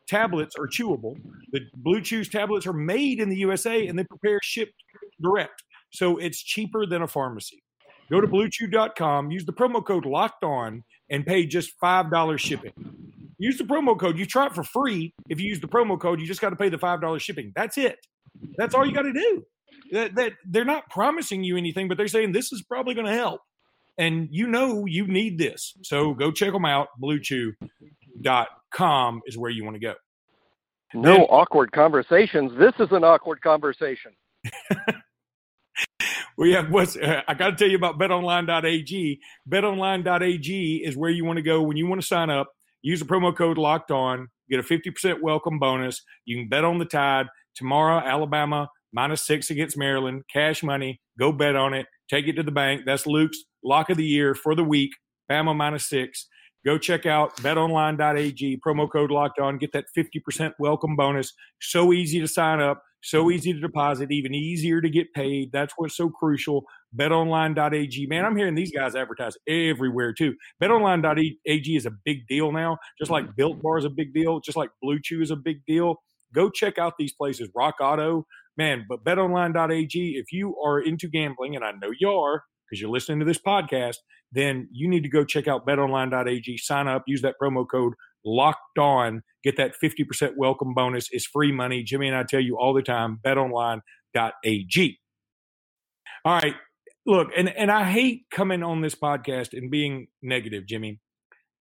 tablets 0.07 0.57
are 0.57 0.67
chewable. 0.67 1.17
The 1.53 1.61
Blue 1.75 2.01
Chew's 2.01 2.29
tablets 2.29 2.67
are 2.67 2.73
made 2.73 3.21
in 3.21 3.29
the 3.29 3.37
USA 3.37 3.87
and 3.87 3.99
they 3.99 4.05
prepare 4.05 4.41
shipped 4.43 4.75
direct. 5.21 5.63
So 5.91 6.19
it's 6.19 6.43
cheaper 6.43 6.87
than 6.87 7.03
a 7.03 7.09
pharmacy. 7.09 7.63
Go 8.11 8.21
to 8.21 8.27
bluechew.com, 8.27 9.31
use 9.31 9.45
the 9.45 9.53
promo 9.53 9.85
code 9.85 10.07
locked 10.07 10.43
on, 10.43 10.83
and 11.11 11.27
pay 11.27 11.45
just 11.47 11.73
$5 11.83 12.39
shipping. 12.39 12.73
Use 13.39 13.59
the 13.59 13.65
promo 13.65 13.99
code. 13.99 14.19
You 14.19 14.27
try 14.27 14.47
it 14.47 14.55
for 14.55 14.65
free. 14.65 15.15
If 15.29 15.41
you 15.41 15.49
use 15.49 15.61
the 15.61 15.69
promo 15.69 16.01
code, 16.01 16.21
you 16.21 16.27
just 16.27 16.41
got 16.41 16.51
to 16.51 16.57
pay 16.57 16.71
the 16.71 16.79
$5 16.79 17.21
shipping. 17.21 17.53
That's 17.55 17.77
it. 17.79 17.99
That's 18.57 18.75
all 18.75 18.87
you 18.87 18.95
got 18.95 19.03
to 19.03 19.13
do 19.13 19.45
that, 19.93 20.15
that 20.17 20.33
they're 20.47 20.65
not 20.65 20.89
promising 20.91 21.45
you 21.45 21.57
anything, 21.57 21.89
but 21.89 21.97
they're 21.97 22.09
saying 22.09 22.33
this 22.33 22.53
is 22.53 22.63
probably 22.63 22.95
going 22.95 23.07
to 23.07 23.13
help. 23.13 23.41
And 23.99 24.29
you 24.31 24.47
know 24.47 24.87
you 24.87 25.07
need 25.07 25.39
this. 25.39 25.75
So 25.83 26.15
go 26.15 26.31
check 26.31 26.53
them 26.53 26.65
out. 26.65 26.89
Bluechew.com 28.23 29.23
is 29.27 29.37
where 29.37 29.51
you 29.51 29.65
want 29.65 29.75
to 29.75 29.81
go. 29.81 29.95
No 30.95 31.17
then, 31.17 31.21
awkward 31.23 31.73
conversations. 31.73 32.53
This 32.59 32.73
is 32.79 32.89
an 32.93 33.05
awkward 33.05 33.43
conversation. 33.43 34.13
we 36.39 36.53
have 36.53 36.71
what's 36.71 36.97
uh, 36.97 37.23
I 37.29 37.35
got 37.35 37.51
to 37.51 37.57
tell 37.57 37.69
you 37.69 37.77
about 37.77 37.99
betonline.ag. 37.99 39.21
Betonline.ag 39.49 40.77
is 40.85 40.97
where 40.97 41.11
you 41.11 41.25
want 41.25 41.37
to 41.37 41.43
go 41.43 41.63
when 41.63 41.77
you 41.77 41.87
want 41.87 42.01
to 42.01 42.07
sign 42.07 42.31
up. 42.31 42.49
Use 42.81 43.01
the 43.01 43.07
promo 43.07 43.37
code 43.37 43.59
locked 43.59 43.91
on, 43.91 44.29
get 44.49 44.61
a 44.61 44.63
50% 44.63 45.21
welcome 45.21 45.59
bonus. 45.59 46.03
You 46.25 46.37
can 46.37 46.49
bet 46.49 46.65
on 46.65 46.79
the 46.79 46.85
tide. 46.85 47.27
Tomorrow, 47.55 47.99
Alabama 47.99 48.69
minus 48.93 49.27
six 49.27 49.51
against 49.51 49.77
Maryland, 49.77 50.23
cash 50.33 50.63
money. 50.63 51.01
Go 51.19 51.33
bet 51.33 51.57
on 51.57 51.75
it. 51.75 51.87
Take 52.09 52.29
it 52.29 52.35
to 52.35 52.43
the 52.43 52.53
bank. 52.53 52.83
That's 52.87 53.07
Luke's 53.07 53.39
lock 53.63 53.91
of 53.91 53.97
the 53.97 54.05
year 54.05 54.35
for 54.35 54.55
the 54.55 54.65
week. 54.65 54.93
Bama 55.31 55.55
minus 55.55 55.87
six. 55.87 56.29
Go 56.69 56.77
check 56.77 57.07
out 57.07 57.35
betonline.ag, 57.39 58.59
promo 58.59 58.93
code 58.93 59.11
locked 59.11 59.39
on. 59.39 59.57
Get 59.57 59.73
that 59.73 59.87
50% 59.97 60.53
welcome 60.59 60.97
bonus. 60.97 61.33
So 61.63 61.95
easy 61.95 62.21
to 62.21 62.29
sign 62.29 62.61
up, 62.61 62.83
so 63.03 63.31
easy 63.31 63.55
to 63.55 63.59
deposit, 63.59 64.13
even 64.13 64.35
easier 64.35 64.83
to 64.83 64.91
get 64.91 65.15
paid. 65.15 65.51
That's 65.51 65.73
what's 65.79 65.97
so 65.97 66.11
crucial. 66.11 66.65
BetOnline.ag. 66.95 68.07
Man, 68.09 68.27
I'm 68.27 68.37
hearing 68.37 68.55
these 68.55 68.71
guys 68.71 68.95
advertise 68.95 69.39
everywhere 69.49 70.13
too. 70.13 70.35
BetOnline.ag 70.63 71.75
is 71.75 71.87
a 71.87 71.93
big 72.05 72.27
deal 72.29 72.53
now, 72.53 72.77
just 72.99 73.11
like 73.11 73.35
Built 73.35 73.63
Bar 73.63 73.79
is 73.79 73.87
a 73.87 73.89
big 73.89 74.13
deal, 74.13 74.39
just 74.39 74.59
like 74.59 74.69
Blue 74.83 74.99
Chew 75.03 75.23
is 75.23 75.31
a 75.31 75.37
big 75.37 75.65
deal. 75.67 76.03
Go 76.35 76.51
check 76.51 76.77
out 76.77 76.99
these 76.99 77.15
places. 77.15 77.49
Rock 77.57 77.77
Auto, 77.81 78.27
man, 78.59 78.85
but 78.87 79.03
betonline.ag, 79.05 80.17
if 80.19 80.33
you 80.33 80.55
are 80.63 80.81
into 80.81 81.09
gambling, 81.09 81.57
and 81.57 81.65
I 81.65 81.71
know 81.71 81.93
you 81.99 82.11
are 82.11 82.43
because 82.69 82.81
you're 82.81 82.91
listening 82.91 83.19
to 83.21 83.25
this 83.25 83.39
podcast, 83.39 83.97
then 84.33 84.69
you 84.73 84.89
need 84.89 85.03
to 85.03 85.09
go 85.09 85.25
check 85.25 85.49
out 85.49 85.67
betonline.ag, 85.67 86.59
sign 86.59 86.89
up, 86.89 87.05
use 87.07 87.23
that 87.23 87.37
promo 87.41 87.67
code 87.69 87.95
locked 88.25 88.79
on, 88.79 89.23
get 89.43 89.57
that 89.57 89.75
50% 89.83 90.33
welcome 90.37 90.75
bonus. 90.75 91.09
It's 91.11 91.27
free 91.27 91.53
money. 91.53 91.83
Jimmy 91.83 92.09
and 92.09 92.17
I 92.17 92.25
tell 92.25 92.41
you 92.41 92.59
all 92.59 92.75
the 92.75 92.83
time, 92.83 93.21
betonline.ag. 93.25 94.99
All 96.25 96.35
right. 96.35 96.55
Look, 97.07 97.29
and, 97.37 97.49
and 97.49 97.71
I 97.71 97.85
hate 97.85 98.27
coming 98.31 98.63
on 98.63 98.83
this 98.83 98.95
podcast 98.95 99.57
and 99.57 99.71
being 99.71 100.09
negative, 100.23 100.67
Jimmy, 100.67 101.01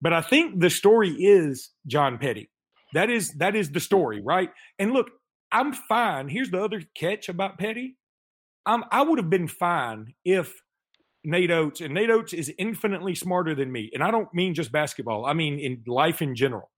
but 0.02 0.12
I 0.12 0.20
think 0.20 0.60
the 0.60 0.68
story 0.68 1.10
is 1.10 1.70
John 1.86 2.18
Petty. 2.18 2.50
That 2.94 3.10
is 3.10 3.32
that 3.34 3.54
is 3.54 3.70
the 3.70 3.80
story, 3.80 4.22
right? 4.22 4.50
And 4.78 4.92
look, 4.92 5.10
I'm 5.52 5.72
fine. 5.72 6.28
Here's 6.28 6.50
the 6.50 6.62
other 6.62 6.82
catch 6.96 7.28
about 7.28 7.58
Petty. 7.58 7.96
I'm, 8.66 8.84
I 8.90 9.02
would 9.02 9.18
have 9.18 9.30
been 9.30 9.48
fine 9.48 10.14
if 10.24 10.54
Nate 11.24 11.50
Oats, 11.50 11.80
and 11.80 11.94
Nate 11.94 12.10
Oats 12.10 12.32
is 12.32 12.52
infinitely 12.58 13.14
smarter 13.14 13.54
than 13.54 13.70
me. 13.70 13.90
And 13.92 14.02
I 14.02 14.10
don't 14.10 14.32
mean 14.32 14.54
just 14.54 14.72
basketball, 14.72 15.26
I 15.26 15.32
mean 15.32 15.58
in 15.58 15.82
life 15.86 16.22
in 16.22 16.34
general. 16.34 16.70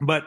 But 0.00 0.24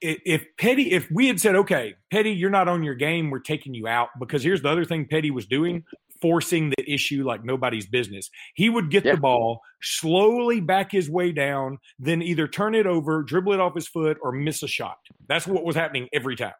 if 0.00 0.44
Petty, 0.58 0.92
if 0.92 1.08
we 1.10 1.28
had 1.28 1.40
said, 1.40 1.56
okay, 1.56 1.94
Petty, 2.10 2.30
you're 2.30 2.50
not 2.50 2.68
on 2.68 2.82
your 2.82 2.94
game, 2.94 3.30
we're 3.30 3.38
taking 3.38 3.74
you 3.74 3.88
out, 3.88 4.08
because 4.18 4.42
here's 4.42 4.62
the 4.62 4.68
other 4.68 4.84
thing 4.84 5.06
Petty 5.06 5.30
was 5.30 5.46
doing 5.46 5.84
forcing 6.20 6.70
the 6.70 6.90
issue 6.90 7.24
like 7.24 7.44
nobody's 7.44 7.86
business. 7.86 8.30
He 8.54 8.70
would 8.70 8.90
get 8.90 9.04
yeah. 9.04 9.14
the 9.14 9.20
ball, 9.20 9.60
slowly 9.82 10.60
back 10.60 10.90
his 10.90 11.10
way 11.10 11.32
down, 11.32 11.78
then 11.98 12.22
either 12.22 12.48
turn 12.48 12.74
it 12.74 12.86
over, 12.86 13.22
dribble 13.22 13.52
it 13.52 13.60
off 13.60 13.74
his 13.74 13.88
foot, 13.88 14.16
or 14.22 14.32
miss 14.32 14.62
a 14.62 14.68
shot. 14.68 14.96
That's 15.28 15.46
what 15.46 15.64
was 15.64 15.76
happening 15.76 16.08
every 16.12 16.36
time. 16.36 16.54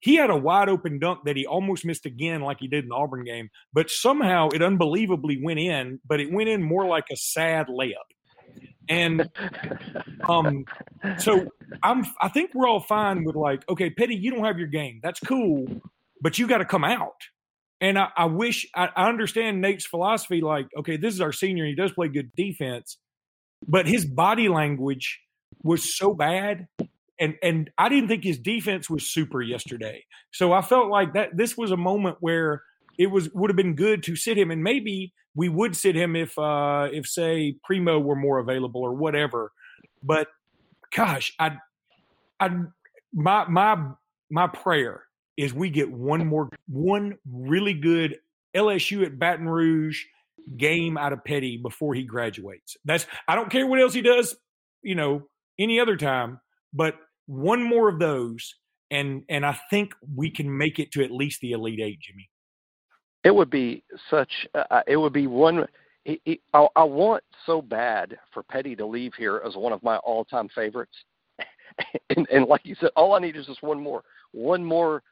He 0.00 0.16
had 0.16 0.30
a 0.30 0.36
wide 0.36 0.68
open 0.68 0.98
dunk 0.98 1.20
that 1.24 1.36
he 1.36 1.46
almost 1.46 1.84
missed 1.84 2.06
again, 2.06 2.42
like 2.42 2.58
he 2.60 2.68
did 2.68 2.84
in 2.84 2.90
the 2.90 2.94
Auburn 2.94 3.24
game, 3.24 3.48
but 3.72 3.90
somehow 3.90 4.48
it 4.50 4.62
unbelievably 4.62 5.40
went 5.42 5.58
in, 5.58 6.00
but 6.06 6.20
it 6.20 6.32
went 6.32 6.48
in 6.48 6.62
more 6.62 6.86
like 6.86 7.06
a 7.10 7.16
sad 7.16 7.66
layup. 7.68 7.94
And 8.88 9.28
um, 10.28 10.64
so 11.18 11.48
I'm 11.82 12.06
I 12.20 12.28
think 12.28 12.52
we're 12.54 12.68
all 12.68 12.80
fine 12.80 13.24
with 13.24 13.34
like, 13.34 13.68
okay, 13.68 13.90
Petty, 13.90 14.14
you 14.14 14.30
don't 14.30 14.44
have 14.44 14.58
your 14.58 14.68
game. 14.68 15.00
That's 15.02 15.20
cool, 15.20 15.66
but 16.20 16.38
you 16.38 16.46
got 16.46 16.58
to 16.58 16.64
come 16.64 16.84
out. 16.84 17.20
And 17.80 17.98
I, 17.98 18.08
I 18.16 18.24
wish 18.26 18.66
I, 18.74 18.88
I 18.96 19.08
understand 19.08 19.60
Nate's 19.60 19.86
philosophy, 19.86 20.40
like, 20.40 20.68
okay, 20.78 20.96
this 20.96 21.12
is 21.12 21.20
our 21.20 21.32
senior, 21.32 21.66
he 21.66 21.74
does 21.74 21.92
play 21.92 22.08
good 22.08 22.30
defense, 22.36 22.98
but 23.66 23.86
his 23.86 24.04
body 24.04 24.48
language 24.48 25.20
was 25.62 25.94
so 25.96 26.14
bad. 26.14 26.68
And 27.18 27.34
and 27.42 27.70
I 27.78 27.88
didn't 27.88 28.08
think 28.08 28.24
his 28.24 28.38
defense 28.38 28.90
was 28.90 29.06
super 29.06 29.40
yesterday. 29.40 30.04
So 30.32 30.52
I 30.52 30.62
felt 30.62 30.88
like 30.88 31.14
that 31.14 31.36
this 31.36 31.56
was 31.56 31.70
a 31.70 31.76
moment 31.76 32.18
where 32.20 32.62
it 32.98 33.10
was 33.10 33.30
would 33.32 33.50
have 33.50 33.56
been 33.56 33.74
good 33.74 34.02
to 34.04 34.16
sit 34.16 34.38
him 34.38 34.50
and 34.50 34.62
maybe 34.62 35.12
we 35.34 35.48
would 35.48 35.76
sit 35.76 35.94
him 35.94 36.16
if 36.16 36.38
uh 36.38 36.88
if 36.92 37.06
say 37.06 37.56
Primo 37.64 37.98
were 37.98 38.16
more 38.16 38.38
available 38.38 38.82
or 38.82 38.94
whatever. 38.94 39.52
But 40.02 40.28
gosh, 40.94 41.32
I 41.38 41.56
I 42.40 42.50
my 43.12 43.46
my 43.48 43.92
my 44.30 44.46
prayer 44.48 45.04
is 45.36 45.52
we 45.54 45.70
get 45.70 45.90
one 45.90 46.26
more 46.26 46.50
one 46.68 47.16
really 47.30 47.74
good 47.74 48.18
LSU 48.54 49.04
at 49.04 49.18
Baton 49.18 49.48
Rouge 49.48 50.04
game 50.56 50.96
out 50.96 51.12
of 51.12 51.24
Petty 51.24 51.56
before 51.56 51.94
he 51.94 52.04
graduates. 52.04 52.76
That's 52.84 53.06
I 53.28 53.34
don't 53.34 53.50
care 53.50 53.66
what 53.66 53.80
else 53.80 53.94
he 53.94 54.02
does, 54.02 54.36
you 54.82 54.94
know, 54.94 55.28
any 55.58 55.80
other 55.80 55.96
time, 55.96 56.40
but 56.72 56.96
one 57.26 57.62
more 57.62 57.88
of 57.88 57.98
those 57.98 58.54
and 58.90 59.22
and 59.28 59.44
I 59.44 59.58
think 59.70 59.92
we 60.14 60.30
can 60.30 60.56
make 60.56 60.78
it 60.78 60.92
to 60.92 61.04
at 61.04 61.10
least 61.10 61.40
the 61.40 61.52
Elite 61.52 61.80
8, 61.80 61.98
Jimmy 62.00 62.30
it 63.24 63.34
would 63.34 63.50
be 63.50 63.82
such 64.10 64.30
uh, 64.54 64.64
uh 64.70 64.82
it 64.86 64.96
would 64.96 65.12
be 65.12 65.26
one 65.26 65.66
it, 66.06 66.20
it, 66.24 66.40
I, 66.54 66.66
I 66.76 66.84
want 66.84 67.24
so 67.44 67.60
bad 67.60 68.16
for 68.32 68.44
Petty 68.44 68.76
to 68.76 68.86
leave 68.86 69.12
here 69.18 69.42
as 69.44 69.56
one 69.56 69.72
of 69.72 69.82
my 69.82 69.96
all-time 69.98 70.48
favorites, 70.54 70.94
and, 72.16 72.28
and 72.32 72.46
like 72.46 72.60
you 72.64 72.76
said, 72.80 72.90
all 72.94 73.14
I 73.14 73.18
need 73.18 73.36
is 73.36 73.46
just 73.46 73.62
one 73.62 73.80
more, 73.80 74.04
one 74.30 74.64
more. 74.64 75.02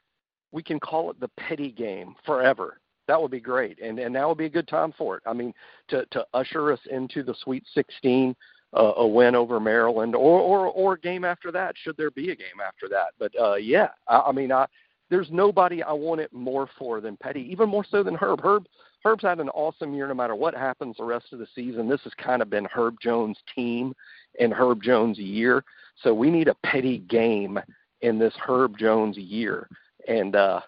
We 0.53 0.63
can 0.63 0.79
call 0.79 1.11
it 1.11 1.19
the 1.19 1.29
Petty 1.37 1.69
game 1.69 2.15
forever. 2.25 2.79
That 3.09 3.21
would 3.21 3.29
be 3.29 3.41
great, 3.41 3.79
and 3.81 3.99
and 3.99 4.15
that 4.15 4.27
would 4.27 4.37
be 4.37 4.45
a 4.45 4.49
good 4.49 4.69
time 4.69 4.93
for 4.97 5.17
it. 5.17 5.23
I 5.27 5.33
mean, 5.33 5.53
to 5.89 6.05
to 6.11 6.25
usher 6.33 6.71
us 6.71 6.79
into 6.89 7.23
the 7.23 7.35
Sweet 7.43 7.65
16, 7.73 8.33
uh, 8.75 8.93
a 8.97 9.07
win 9.07 9.35
over 9.35 9.59
Maryland, 9.59 10.15
or 10.15 10.39
or 10.39 10.67
or 10.67 10.93
a 10.93 10.99
game 10.99 11.23
after 11.23 11.51
that, 11.51 11.75
should 11.77 11.97
there 11.97 12.11
be 12.11 12.31
a 12.31 12.35
game 12.35 12.59
after 12.65 12.87
that. 12.89 13.13
But 13.17 13.31
uh, 13.39 13.55
yeah, 13.55 13.89
I, 14.07 14.19
I 14.27 14.31
mean, 14.31 14.51
I 14.51 14.65
there's 15.09 15.29
nobody 15.31 15.83
I 15.83 15.93
want 15.93 16.21
it 16.21 16.33
more 16.33 16.67
for 16.77 17.01
than 17.01 17.17
Petty, 17.17 17.47
even 17.51 17.69
more 17.69 17.85
so 17.89 18.03
than 18.03 18.15
Herb. 18.15 18.41
Herb 18.41 18.65
Herb's 19.03 19.23
had 19.23 19.39
an 19.39 19.49
awesome 19.49 19.93
year 19.93 20.07
no 20.07 20.15
matter 20.15 20.35
what 20.35 20.55
happens 20.55 20.97
the 20.97 21.03
rest 21.03 21.31
of 21.31 21.37
the 21.39 21.47
season. 21.53 21.87
This 21.87 22.01
has 22.03 22.13
kind 22.17 22.41
of 22.41 22.49
been 22.49 22.65
Herb 22.65 22.95
Jones' 22.99 23.37
team 23.53 23.93
and 24.39 24.51
Herb 24.51 24.81
Jones' 24.81 25.19
year. 25.19 25.63
So 26.01 26.13
we 26.13 26.31
need 26.31 26.47
a 26.47 26.55
Petty 26.65 26.97
game 26.97 27.59
in 28.01 28.17
this 28.17 28.33
Herb 28.45 28.77
Jones 28.77 29.15
year. 29.15 29.69
And 30.07 30.35
uh 30.35 30.61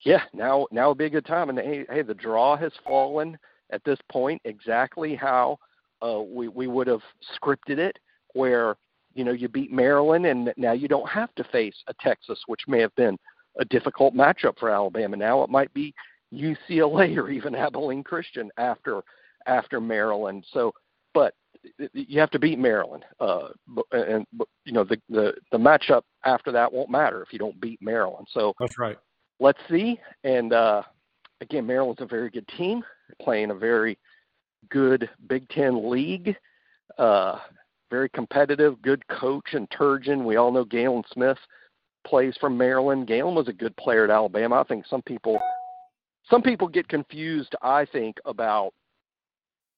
yeah, 0.00 0.22
now 0.32 0.66
now 0.70 0.88
would 0.88 0.98
be 0.98 1.04
a 1.04 1.10
good 1.10 1.26
time. 1.26 1.50
And 1.50 1.58
hey, 1.58 1.84
hey, 1.90 2.02
the 2.02 2.14
draw 2.14 2.56
has 2.56 2.72
fallen 2.86 3.38
at 3.70 3.84
this 3.84 3.98
point 4.10 4.40
exactly 4.44 5.14
how 5.14 5.58
uh, 6.02 6.20
we 6.20 6.48
we 6.48 6.66
would 6.66 6.86
have 6.86 7.02
scripted 7.36 7.78
it, 7.78 7.98
where 8.34 8.76
you 9.14 9.24
know 9.24 9.32
you 9.32 9.48
beat 9.48 9.72
Maryland 9.72 10.26
and 10.26 10.52
now 10.56 10.72
you 10.72 10.88
don't 10.88 11.08
have 11.08 11.34
to 11.36 11.44
face 11.44 11.76
a 11.88 11.94
Texas, 12.00 12.38
which 12.46 12.62
may 12.68 12.80
have 12.80 12.94
been 12.94 13.16
a 13.58 13.64
difficult 13.64 14.14
matchup 14.14 14.58
for 14.58 14.70
Alabama. 14.70 15.16
Now 15.16 15.42
it 15.42 15.50
might 15.50 15.72
be 15.74 15.94
UCLA 16.32 17.16
or 17.18 17.28
even 17.30 17.54
Abilene 17.54 18.04
Christian 18.04 18.50
after 18.56 19.02
after 19.46 19.80
Maryland. 19.80 20.44
So, 20.52 20.72
but 21.14 21.34
you 21.92 22.20
have 22.20 22.30
to 22.30 22.38
beat 22.38 22.58
Maryland, 22.58 23.04
uh, 23.20 23.48
and 23.92 24.26
you 24.64 24.72
know 24.72 24.84
the 24.84 25.00
the 25.08 25.34
the 25.52 25.58
matchup 25.58 26.02
after 26.24 26.52
that 26.52 26.72
won't 26.72 26.90
matter 26.90 27.22
if 27.22 27.32
you 27.32 27.38
don't 27.38 27.60
beat 27.60 27.80
Maryland. 27.82 28.26
So 28.30 28.54
that's 28.60 28.78
right. 28.78 28.96
Let's 29.40 29.58
see. 29.70 30.00
And 30.24 30.52
uh, 30.52 30.82
again, 31.40 31.66
Maryland's 31.66 32.02
a 32.02 32.06
very 32.06 32.30
good 32.30 32.46
team, 32.56 32.82
playing 33.20 33.50
a 33.50 33.54
very 33.54 33.98
good 34.70 35.08
Big 35.26 35.48
Ten 35.48 35.90
league. 35.90 36.36
Uh, 36.98 37.38
very 37.90 38.08
competitive, 38.10 38.80
good 38.82 39.06
coach 39.08 39.52
and 39.52 39.68
Turgeon. 39.70 40.24
We 40.24 40.36
all 40.36 40.52
know 40.52 40.64
Galin 40.64 41.04
Smith 41.12 41.38
plays 42.06 42.36
from 42.40 42.56
Maryland. 42.56 43.06
Galin 43.06 43.34
was 43.34 43.48
a 43.48 43.52
good 43.52 43.76
player 43.76 44.04
at 44.04 44.10
Alabama. 44.10 44.56
I 44.56 44.64
think 44.64 44.86
some 44.86 45.02
people 45.02 45.38
some 46.30 46.42
people 46.42 46.68
get 46.68 46.88
confused, 46.88 47.54
I 47.62 47.86
think, 47.86 48.16
about 48.26 48.74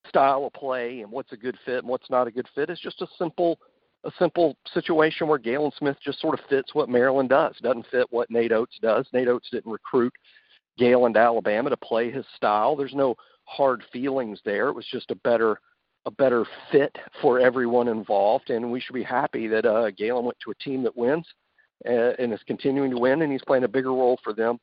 style 0.09 0.47
of 0.47 0.53
play 0.53 1.01
and 1.01 1.11
what's 1.13 1.33
a 1.33 1.37
good 1.37 1.57
fit 1.65 1.79
and 1.79 1.89
what's 1.89 2.11
not 2.11 2.27
a 2.27 2.31
good 2.31 2.49
fit. 2.55 2.71
It's 2.71 2.81
just 2.81 3.03
a 3.03 3.07
simple 3.19 3.59
a 4.05 4.11
simple 4.19 4.57
situation 4.73 5.29
where 5.29 5.39
Galin 5.39 5.73
Smith 5.79 5.97
just 6.03 6.21
sort 6.21 6.39
of 6.39 6.45
fits 6.49 6.75
what 6.75 6.89
Maryland 6.89 7.29
does. 7.29 7.55
Doesn't 7.63 7.87
fit 7.91 8.07
what 8.09 8.31
Nate 8.31 8.53
Oats 8.53 8.79
does. 8.81 9.07
Nate 9.13 9.29
Oats 9.29 9.49
didn't 9.53 9.71
recruit 9.71 10.13
Galin 10.79 11.13
to 11.13 11.21
Alabama 11.21 11.69
to 11.69 11.77
play 11.77 12.11
his 12.11 12.25
style. 12.35 12.75
There's 12.75 12.95
no 12.95 13.15
hard 13.51 13.83
feelings 13.93 14.41
there. 14.45 14.69
It 14.69 14.75
was 14.75 14.87
just 14.91 15.11
a 15.11 15.17
better 15.17 15.61
a 16.07 16.11
better 16.11 16.47
fit 16.73 16.97
for 17.21 17.41
everyone 17.41 17.87
involved, 17.87 18.49
and 18.49 18.73
we 18.73 18.81
should 18.81 18.95
be 18.95 19.03
happy 19.03 19.47
that 19.49 19.67
uh, 19.67 19.91
Galin 19.91 20.25
went 20.25 20.39
to 20.43 20.51
a 20.51 20.55
team 20.55 20.83
that 20.85 20.97
wins 20.97 21.27
and, 21.85 22.15
and 22.19 22.33
is 22.33 22.41
continuing 22.47 22.91
to 22.91 22.99
win, 22.99 23.21
and 23.21 23.31
he's 23.31 23.45
playing 23.47 23.65
a 23.65 23.69
bigger 23.69 23.91
role 23.91 24.19
for 24.25 24.33
them 24.33 24.59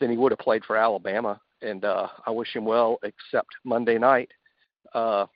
than 0.00 0.10
he 0.10 0.16
would 0.16 0.32
have 0.32 0.38
played 0.38 0.64
for 0.64 0.78
Alabama. 0.78 1.38
And 1.60 1.84
uh, 1.84 2.08
I 2.26 2.30
wish 2.30 2.56
him 2.56 2.64
well, 2.64 2.98
except 3.02 3.50
Monday 3.64 3.98
night. 3.98 4.30
Uh, 4.94 5.26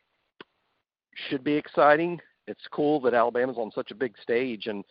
should 1.28 1.44
be 1.44 1.52
exciting. 1.52 2.18
It's 2.46 2.66
cool 2.70 2.98
that 3.02 3.12
Alabama's 3.12 3.58
on 3.58 3.70
such 3.74 3.90
a 3.90 3.94
big 3.96 4.14
stage, 4.22 4.68
and 4.68 4.82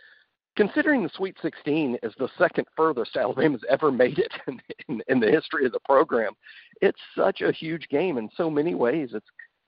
considering 0.56 1.04
the 1.04 1.12
Sweet 1.16 1.36
16 1.42 1.98
is 2.04 2.14
the 2.18 2.30
second 2.38 2.66
furthest 2.76 3.16
Alabama's 3.16 3.64
ever 3.70 3.92
made 3.92 4.20
it 4.20 4.32
in, 4.48 4.62
in, 4.88 5.02
in 5.08 5.20
the 5.20 5.32
history 5.32 5.66
of 5.66 5.72
the 5.72 5.80
program, 5.82 6.34
it's 6.82 7.00
such 7.16 7.42
a 7.42 7.52
huge 7.52 7.88
game 7.90 8.18
in 8.18 8.30
so 8.36 8.50
many 8.50 8.76
ways. 8.76 9.12
It's 9.14 9.28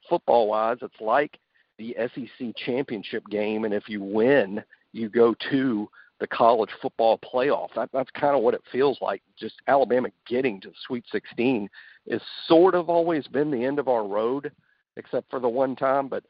football 0.09 0.47
wise, 0.47 0.77
it's 0.81 0.99
like 0.99 1.37
the 1.77 1.95
SEC 2.13 2.55
championship 2.65 3.23
game, 3.29 3.65
and 3.65 3.73
if 3.73 3.89
you 3.89 4.01
win, 4.01 4.63
you 4.91 5.09
go 5.09 5.33
to 5.49 5.89
the 6.19 6.27
college 6.27 6.69
football 6.81 7.19
playoff. 7.19 7.69
That, 7.75 7.89
that's 7.91 8.11
kind 8.11 8.35
of 8.35 8.43
what 8.43 8.53
it 8.53 8.61
feels 8.71 8.97
like. 9.01 9.21
Just 9.37 9.55
Alabama 9.67 10.09
getting 10.27 10.61
to 10.61 10.69
the 10.69 10.75
Sweet 10.87 11.03
16 11.11 11.69
is 12.07 12.21
sort 12.47 12.75
of 12.75 12.89
always 12.89 13.27
been 13.27 13.51
the 13.51 13.65
end 13.65 13.79
of 13.79 13.87
our 13.87 14.07
road, 14.07 14.51
except 14.97 15.29
for 15.29 15.39
the 15.39 15.49
one 15.49 15.75
time. 15.75 16.07
But 16.07 16.23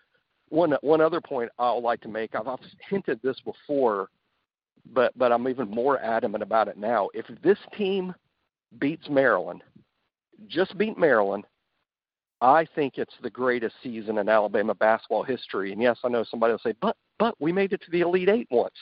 one 0.50 0.76
one 0.82 1.02
other 1.02 1.22
point 1.22 1.52
I'd 1.60 1.84
like 1.84 2.02
to 2.02 2.08
make, 2.08 2.36
I've, 2.36 2.48
I've 2.48 2.60
hinted 2.90 3.20
this 3.22 3.38
before, 3.42 4.10
but 4.92 5.18
but 5.18 5.32
I'm 5.32 5.48
even 5.48 5.70
more 5.70 6.00
adamant 6.00 6.44
about 6.44 6.68
it 6.68 6.78
now. 6.78 7.10
If 7.14 7.26
this 7.42 7.58
team 7.78 8.14
beats 8.80 9.10
Maryland, 9.10 9.62
just 10.48 10.78
beat 10.78 10.98
Maryland, 10.98 11.46
I 12.42 12.68
think 12.76 12.98
it's 12.98 13.14
the 13.22 13.30
greatest 13.30 13.76
season 13.82 14.18
in 14.18 14.28
Alabama 14.28 14.76
basketball 14.76 15.24
history. 15.24 15.72
And 15.72 15.82
yes, 15.82 15.98
I 16.04 16.10
know 16.10 16.24
somebody 16.24 16.52
will 16.52 16.60
say, 16.60 16.74
but 16.82 16.98
but 17.20 17.36
we 17.40 17.52
made 17.52 17.74
it 17.74 17.82
to 17.82 17.92
the 17.92 18.02
Elite 18.02 18.30
Eight 18.30 18.48
once. 18.52 18.76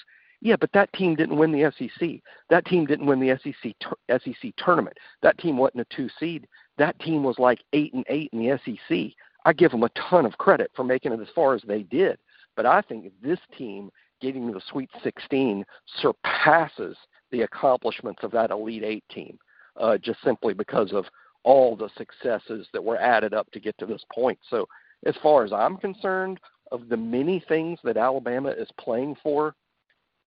Yeah, 0.44 0.56
but 0.60 0.72
that 0.74 0.92
team 0.94 1.16
didn't 1.16 1.38
win 1.38 1.52
the 1.52 1.72
SEC. 1.78 2.20
That 2.50 2.66
team 2.66 2.88
didn't 2.88 3.06
win 3.06 3.20
the 3.20 3.40
SEC 3.44 3.76
SEC 4.10 4.52
tournament. 4.58 4.98
That 5.22 5.38
team 5.38 5.58
wasn't 5.58 5.82
a 5.82 5.96
two 5.96 6.10
seed. 6.20 6.48
That 6.80 7.00
team 7.00 7.24
was 7.24 7.38
like 7.38 7.64
eight 7.74 7.94
and 7.94 8.06
eight 8.10 8.32
in 8.34 8.40
the 8.40 8.60
SEC. 8.66 9.16
I 9.46 9.54
give 9.54 9.72
them 9.72 9.84
a 9.84 9.90
ton 9.90 10.26
of 10.26 10.38
credit 10.40 10.72
for 10.76 10.84
making 10.84 11.14
it 11.14 11.20
as 11.20 11.28
far 11.36 11.54
as 11.54 11.62
they 11.68 11.84
did. 11.84 12.18
But 12.56 12.66
I 12.66 12.82
think 12.82 13.12
this 13.22 13.40
team 13.56 13.92
getting 14.22 14.48
to 14.48 14.54
the 14.54 14.62
Sweet 14.72 14.90
16 15.04 15.66
surpasses 16.02 16.96
the 17.32 17.42
accomplishments 17.42 18.24
of 18.24 18.32
that 18.32 18.52
Elite 18.52 18.84
Eight 18.84 19.04
team, 19.10 19.38
uh, 19.80 19.98
just 19.98 20.22
simply 20.24 20.54
because 20.54 20.92
of 20.94 21.06
all 21.44 21.76
the 21.76 21.90
successes 21.98 22.68
that 22.74 22.84
were 22.84 22.98
added 22.98 23.34
up 23.34 23.50
to 23.52 23.60
get 23.60 23.78
to 23.80 23.86
this 23.86 24.04
point. 24.14 24.38
So, 24.50 24.68
as 25.06 25.16
far 25.24 25.44
as 25.44 25.52
I'm 25.52 25.78
concerned, 25.78 26.40
of 26.72 26.88
the 26.90 26.98
many 26.98 27.44
things 27.48 27.80
that 27.84 27.98
Alabama 27.98 28.50
is 28.50 28.70
playing 28.80 29.16
for 29.22 29.56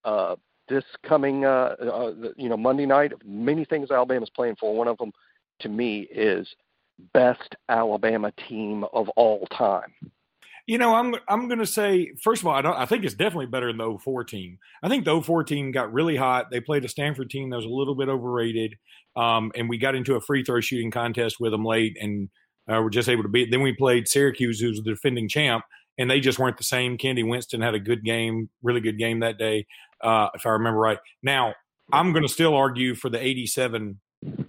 uh, 0.05 0.37
this 0.69 0.85
coming, 1.07 1.45
uh, 1.45 1.75
uh, 1.81 2.13
you 2.37 2.49
know, 2.49 2.57
Monday 2.57 2.87
night. 2.87 3.13
Many 3.25 3.65
things 3.65 3.91
Alabama 3.91 4.23
is 4.23 4.31
playing 4.31 4.57
for. 4.61 4.75
One 4.75 4.89
of 4.89 4.99
them, 4.99 5.13
to 5.61 5.69
me, 5.69 6.07
is 6.11 6.47
best 7.13 7.57
Alabama 7.69 8.33
team 8.49 8.85
of 8.93 9.09
all 9.11 9.47
time. 9.57 9.93
You 10.67 10.79
know, 10.79 10.95
I'm 10.95 11.15
I'm 11.29 11.47
going 11.49 11.59
to 11.59 11.67
say 11.67 12.13
first 12.23 12.43
of 12.43 12.47
all, 12.47 12.55
I, 12.55 12.63
don't, 12.63 12.77
I 12.77 12.87
think 12.87 13.05
it's 13.05 13.15
definitely 13.15 13.47
better 13.47 13.67
than 13.67 13.79
the 13.79 13.99
04 13.99 14.25
team. 14.25 14.59
I 14.83 14.89
think 14.89 15.05
the 15.05 15.21
04 15.21 15.45
team 15.45 15.73
got 15.73 15.93
really 15.93 16.17
hot. 16.17 16.47
They 16.51 16.61
played 16.61 16.85
a 16.85 16.89
Stanford 16.89 17.31
team 17.31 17.51
that 17.51 17.57
was 17.57 17.67
a 17.67 17.71
little 17.71 17.95
bit 17.95 18.09
overrated, 18.09 18.75
um, 19.15 19.53
and 19.55 19.69
we 19.69 19.77
got 19.77 19.95
into 19.95 20.15
a 20.15 20.21
free 20.21 20.43
throw 20.43 20.61
shooting 20.61 20.91
contest 20.91 21.37
with 21.39 21.53
them 21.53 21.65
late, 21.65 21.97
and 22.01 22.31
uh, 22.67 22.81
we're 22.83 22.91
just 22.91 23.09
able 23.09 23.23
to 23.23 23.29
beat. 23.29 23.51
Then 23.51 23.63
we 23.63 23.75
played 23.75 24.09
Syracuse, 24.09 24.59
who's 24.59 24.81
the 24.81 24.91
defending 24.91 25.29
champ, 25.29 25.65
and 25.99 26.11
they 26.11 26.21
just 26.21 26.39
weren't 26.39 26.57
the 26.57 26.65
same. 26.65 26.97
Kennedy 26.97 27.23
Winston 27.23 27.61
had 27.61 27.75
a 27.75 27.81
good 27.81 28.03
game, 28.03 28.49
really 28.63 28.81
good 28.81 28.99
game 28.99 29.21
that 29.21 29.39
day 29.39 29.67
uh, 30.03 30.29
if 30.35 30.47
I 30.47 30.51
remember 30.51 30.81
right. 30.81 30.99
Now, 31.23 31.55
I'm 31.93 32.13
going 32.13 32.23
to 32.23 32.33
still 32.33 32.55
argue 32.55 32.95
for 32.95 33.11
the 33.11 33.25
87 33.25 34.01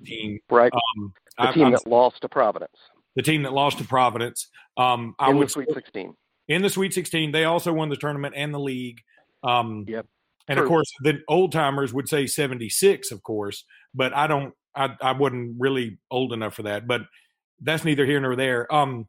team. 0.05 0.39
Right. 0.49 0.71
Um, 0.73 1.13
the 1.37 1.51
team 1.51 1.65
I'm, 1.65 1.71
that 1.73 1.87
lost 1.87 2.21
to 2.21 2.29
Providence. 2.29 2.77
The 3.15 3.21
team 3.21 3.43
that 3.43 3.53
lost 3.53 3.77
to 3.77 3.83
Providence. 3.85 4.49
Um, 4.77 5.15
I 5.19 5.29
In 5.29 5.37
would, 5.37 5.47
the 5.47 5.51
Sweet 5.51 5.69
16. 5.73 6.13
in 6.47 6.61
the 6.61 6.69
Sweet 6.69 6.93
16. 6.93 7.31
They 7.31 7.45
also 7.45 7.71
won 7.73 7.89
the 7.89 7.95
tournament 7.95 8.33
and 8.37 8.53
the 8.53 8.59
league. 8.59 9.01
Um, 9.43 9.85
Yep. 9.87 10.05
And 10.47 10.57
True. 10.57 10.65
of 10.65 10.69
course, 10.69 10.91
the 11.01 11.21
old 11.27 11.51
timers 11.51 11.91
would 11.91 12.07
say 12.07 12.27
76, 12.27 13.11
of 13.11 13.23
course, 13.23 13.63
but 13.95 14.15
I 14.15 14.27
don't, 14.27 14.53
I, 14.75 14.89
I 15.01 15.13
wasn't 15.13 15.55
really 15.57 15.97
old 16.11 16.33
enough 16.33 16.53
for 16.53 16.63
that. 16.63 16.85
But 16.87 17.01
that's 17.61 17.83
neither 17.83 18.05
here 18.05 18.19
nor 18.19 18.35
there. 18.35 18.71
Um, 18.71 19.07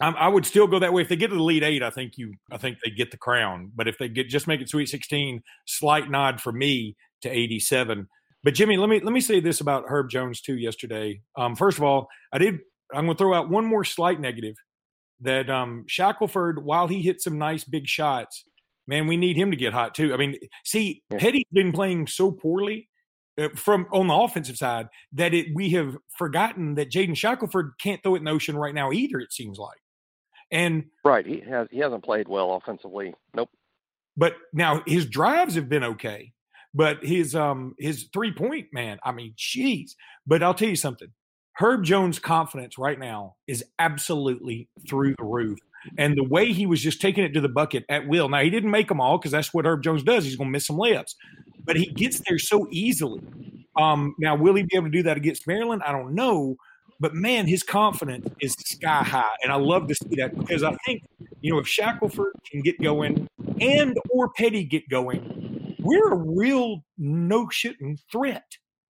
I, 0.00 0.10
I 0.10 0.28
would 0.28 0.44
still 0.44 0.66
go 0.66 0.78
that 0.80 0.92
way. 0.92 1.00
If 1.00 1.08
they 1.08 1.16
get 1.16 1.28
to 1.30 1.36
the 1.36 1.42
lead 1.42 1.62
eight, 1.62 1.82
I 1.82 1.88
think 1.88 2.18
you, 2.18 2.34
I 2.52 2.58
think 2.58 2.78
they 2.84 2.90
get 2.90 3.10
the 3.10 3.16
crown. 3.16 3.72
But 3.74 3.88
if 3.88 3.96
they 3.96 4.08
get 4.10 4.28
just 4.28 4.46
make 4.46 4.60
it 4.60 4.68
Sweet 4.68 4.90
16, 4.90 5.42
slight 5.66 6.10
nod 6.10 6.38
for 6.40 6.52
me 6.52 6.96
to 7.22 7.30
87. 7.30 8.06
But 8.44 8.54
Jimmy, 8.54 8.76
let 8.76 8.88
me 8.88 9.00
let 9.00 9.12
me 9.12 9.20
say 9.20 9.40
this 9.40 9.60
about 9.60 9.84
Herb 9.88 10.10
Jones 10.10 10.40
too. 10.40 10.56
Yesterday, 10.56 11.22
um, 11.36 11.56
first 11.56 11.78
of 11.78 11.84
all, 11.84 12.08
I 12.32 12.38
did. 12.38 12.58
I'm 12.94 13.06
going 13.06 13.16
to 13.16 13.18
throw 13.18 13.34
out 13.34 13.50
one 13.50 13.64
more 13.64 13.84
slight 13.84 14.20
negative 14.20 14.56
that 15.20 15.50
um, 15.50 15.84
Shackelford, 15.88 16.64
while 16.64 16.88
he 16.88 17.02
hit 17.02 17.20
some 17.20 17.38
nice 17.38 17.64
big 17.64 17.86
shots, 17.86 18.44
man, 18.86 19.06
we 19.06 19.16
need 19.16 19.36
him 19.36 19.50
to 19.50 19.56
get 19.56 19.72
hot 19.72 19.94
too. 19.94 20.14
I 20.14 20.16
mean, 20.16 20.36
see, 20.64 21.02
Yeah. 21.10 21.18
Petty's 21.18 21.44
been 21.52 21.72
playing 21.72 22.06
so 22.06 22.30
poorly 22.30 22.88
uh, 23.38 23.48
from 23.54 23.86
on 23.92 24.06
the 24.08 24.14
offensive 24.14 24.56
side 24.56 24.86
that 25.12 25.34
it 25.34 25.48
we 25.54 25.70
have 25.70 25.96
forgotten 26.16 26.74
that 26.76 26.90
Jaden 26.90 27.16
Shackelford 27.16 27.72
can't 27.80 28.02
throw 28.02 28.14
it 28.14 28.18
in 28.18 28.24
the 28.24 28.30
ocean 28.30 28.56
right 28.56 28.74
now 28.74 28.92
either. 28.92 29.18
It 29.18 29.32
seems 29.32 29.58
like, 29.58 29.78
and 30.50 30.84
Right. 31.04 31.26
He 31.26 31.40
has 31.48 31.68
he 31.70 31.78
hasn't 31.78 32.04
played 32.04 32.28
well 32.28 32.54
offensively. 32.54 33.14
Nope. 33.34 33.50
but 34.16 34.34
now 34.52 34.82
his 34.86 35.06
drives 35.06 35.54
have 35.56 35.68
been 35.68 35.84
okay, 35.84 36.32
but 36.74 37.04
his 37.04 37.34
um 37.34 37.74
his 37.78 38.08
three 38.12 38.32
point 38.32 38.68
man, 38.72 38.98
I 39.04 39.12
mean, 39.12 39.34
jeez. 39.36 39.90
But 40.26 40.42
I'll 40.42 40.54
tell 40.54 40.68
you 40.68 40.76
something. 40.76 41.08
Herb 41.58 41.84
Jones' 41.84 42.20
confidence 42.20 42.78
right 42.78 42.98
now 42.98 43.34
is 43.48 43.64
absolutely 43.80 44.68
through 44.88 45.14
the 45.18 45.24
roof. 45.24 45.58
And 45.96 46.16
the 46.16 46.24
way 46.24 46.52
he 46.52 46.66
was 46.66 46.80
just 46.80 47.00
taking 47.00 47.24
it 47.24 47.34
to 47.34 47.40
the 47.40 47.48
bucket 47.48 47.84
at 47.88 48.06
will. 48.06 48.28
Now 48.28 48.40
he 48.40 48.50
didn't 48.50 48.70
make 48.70 48.88
them 48.88 49.00
all 49.00 49.18
because 49.18 49.32
that's 49.32 49.52
what 49.52 49.66
Herb 49.66 49.82
Jones 49.82 50.02
does. 50.02 50.24
He's 50.24 50.36
going 50.36 50.48
to 50.48 50.52
miss 50.52 50.66
some 50.66 50.76
layups, 50.76 51.14
but 51.64 51.76
he 51.76 51.86
gets 51.86 52.20
there 52.28 52.38
so 52.38 52.68
easily. 52.70 53.22
Um, 53.76 54.14
now 54.18 54.36
will 54.36 54.54
he 54.54 54.62
be 54.62 54.76
able 54.76 54.86
to 54.86 54.92
do 54.92 55.02
that 55.04 55.16
against 55.16 55.46
Maryland? 55.46 55.82
I 55.84 55.92
don't 55.92 56.14
know. 56.14 56.56
But 57.00 57.14
man, 57.14 57.46
his 57.46 57.62
confidence 57.62 58.28
is 58.40 58.54
sky 58.58 59.02
high, 59.04 59.36
and 59.42 59.52
I 59.52 59.56
love 59.56 59.86
to 59.86 59.94
see 59.94 60.16
that 60.16 60.36
because 60.36 60.64
I 60.64 60.76
think 60.84 61.02
you 61.40 61.52
know 61.52 61.58
if 61.58 61.68
Shackelford 61.68 62.32
can 62.50 62.60
get 62.60 62.80
going 62.82 63.28
and 63.60 63.96
or 64.10 64.30
Petty 64.30 64.64
get 64.64 64.88
going, 64.88 65.76
we're 65.78 66.12
a 66.12 66.16
real 66.16 66.82
no 66.98 67.46
shitting 67.46 67.98
threat. 68.10 68.44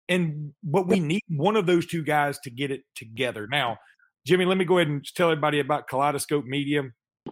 And 0.09 0.53
but 0.63 0.87
we 0.87 1.01
need 1.01 1.23
one 1.29 1.57
of 1.57 1.67
those 1.67 1.87
two 1.87 2.03
guys 2.03 2.39
to 2.45 2.51
get 2.51 2.71
it 2.71 2.83
together. 2.95 3.49
Now, 3.51 3.79
Jimmy, 4.27 4.45
let 4.45 4.59
me 4.59 4.65
go 4.65 4.79
ahead 4.79 4.89
and 4.89 5.05
tell 5.15 5.31
everybody 5.31 5.61
about 5.61 5.89
Kaleidoscope 5.89 6.45
Media. 6.45 6.83
Uh, 7.27 7.31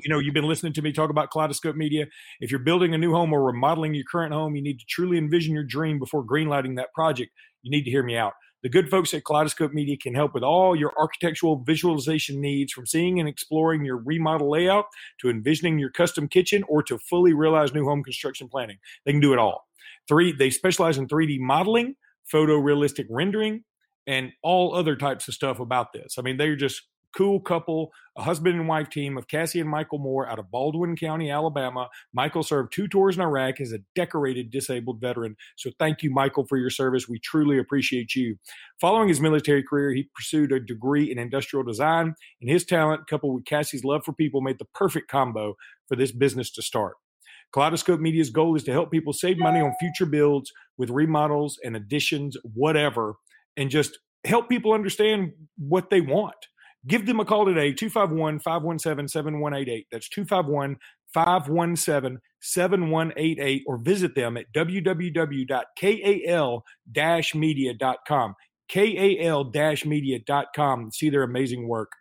You 0.00 0.08
know, 0.08 0.18
you've 0.18 0.34
been 0.34 0.48
listening 0.48 0.72
to 0.74 0.82
me 0.82 0.92
talk 0.92 1.10
about 1.10 1.30
Kaleidoscope 1.30 1.76
Media. 1.76 2.06
If 2.40 2.50
you're 2.50 2.60
building 2.60 2.94
a 2.94 2.98
new 2.98 3.12
home 3.12 3.32
or 3.32 3.42
remodeling 3.42 3.94
your 3.94 4.04
current 4.10 4.34
home, 4.34 4.54
you 4.54 4.62
need 4.62 4.78
to 4.80 4.86
truly 4.88 5.18
envision 5.18 5.54
your 5.54 5.64
dream 5.64 5.98
before 5.98 6.24
greenlighting 6.24 6.76
that 6.76 6.92
project. 6.94 7.30
You 7.62 7.70
need 7.70 7.84
to 7.84 7.90
hear 7.90 8.02
me 8.02 8.16
out. 8.16 8.34
The 8.62 8.70
good 8.70 8.88
folks 8.88 9.12
at 9.12 9.26
Kaleidoscope 9.26 9.74
Media 9.74 9.98
can 9.98 10.14
help 10.14 10.32
with 10.32 10.42
all 10.42 10.74
your 10.74 10.94
architectural 10.98 11.62
visualization 11.66 12.40
needs 12.40 12.72
from 12.72 12.86
seeing 12.86 13.20
and 13.20 13.28
exploring 13.28 13.84
your 13.84 13.98
remodel 13.98 14.50
layout 14.50 14.86
to 15.20 15.28
envisioning 15.28 15.78
your 15.78 15.90
custom 15.90 16.28
kitchen 16.28 16.64
or 16.66 16.82
to 16.84 16.96
fully 16.96 17.34
realize 17.34 17.74
new 17.74 17.84
home 17.84 18.02
construction 18.02 18.48
planning. 18.48 18.78
They 19.04 19.12
can 19.12 19.20
do 19.20 19.34
it 19.34 19.38
all. 19.38 19.66
Three, 20.08 20.32
they 20.32 20.50
specialize 20.50 20.98
in 20.98 21.08
3D 21.08 21.38
modeling, 21.40 21.96
photorealistic 22.32 23.06
rendering, 23.10 23.64
and 24.06 24.32
all 24.42 24.74
other 24.74 24.96
types 24.96 25.28
of 25.28 25.34
stuff 25.34 25.60
about 25.60 25.92
this. 25.92 26.16
I 26.18 26.22
mean, 26.22 26.36
they're 26.36 26.56
just 26.56 26.82
cool 27.16 27.40
couple, 27.40 27.92
a 28.16 28.22
husband 28.22 28.58
and 28.58 28.68
wife 28.68 28.88
team 28.88 29.16
of 29.16 29.28
Cassie 29.28 29.60
and 29.60 29.68
Michael 29.70 29.98
Moore 29.98 30.28
out 30.28 30.38
of 30.38 30.50
Baldwin 30.50 30.96
County, 30.96 31.30
Alabama. 31.30 31.88
Michael 32.12 32.42
served 32.42 32.72
two 32.72 32.88
tours 32.88 33.16
in 33.16 33.22
Iraq 33.22 33.60
as 33.60 33.72
a 33.72 33.78
decorated 33.94 34.50
disabled 34.50 35.00
veteran. 35.00 35.36
So 35.56 35.70
thank 35.78 36.02
you, 36.02 36.10
Michael, 36.10 36.44
for 36.46 36.58
your 36.58 36.70
service. 36.70 37.08
We 37.08 37.18
truly 37.20 37.58
appreciate 37.58 38.14
you. 38.14 38.36
Following 38.80 39.08
his 39.08 39.20
military 39.20 39.62
career, 39.62 39.92
he 39.92 40.08
pursued 40.14 40.52
a 40.52 40.60
degree 40.60 41.10
in 41.10 41.18
industrial 41.18 41.64
design, 41.64 42.14
and 42.40 42.50
his 42.50 42.64
talent, 42.64 43.06
coupled 43.06 43.34
with 43.34 43.44
Cassie's 43.44 43.84
love 43.84 44.04
for 44.04 44.12
people, 44.12 44.40
made 44.40 44.58
the 44.58 44.66
perfect 44.74 45.08
combo 45.08 45.54
for 45.88 45.96
this 45.96 46.12
business 46.12 46.50
to 46.52 46.62
start. 46.62 46.94
Kaleidoscope 47.54 48.00
Media's 48.00 48.30
goal 48.30 48.56
is 48.56 48.64
to 48.64 48.72
help 48.72 48.90
people 48.90 49.12
save 49.12 49.38
money 49.38 49.60
on 49.60 49.72
future 49.78 50.06
builds 50.06 50.50
with 50.76 50.90
remodels 50.90 51.56
and 51.62 51.76
additions, 51.76 52.36
whatever, 52.42 53.14
and 53.56 53.70
just 53.70 54.00
help 54.24 54.48
people 54.48 54.72
understand 54.72 55.30
what 55.56 55.88
they 55.88 56.00
want. 56.00 56.34
Give 56.88 57.06
them 57.06 57.20
a 57.20 57.24
call 57.24 57.46
today, 57.46 57.72
251 57.72 58.40
517 58.40 59.06
7188. 59.06 59.86
That's 59.92 60.08
251 60.08 60.78
517 61.14 62.18
7188, 62.40 63.62
or 63.68 63.78
visit 63.78 64.16
them 64.16 64.36
at 64.36 64.46
www.kal 64.52 65.04
media.com. 67.36 68.34
kal 68.68 69.52
media.com. 69.86 70.90
See 70.90 71.08
their 71.08 71.22
amazing 71.22 71.68
work 71.68 71.92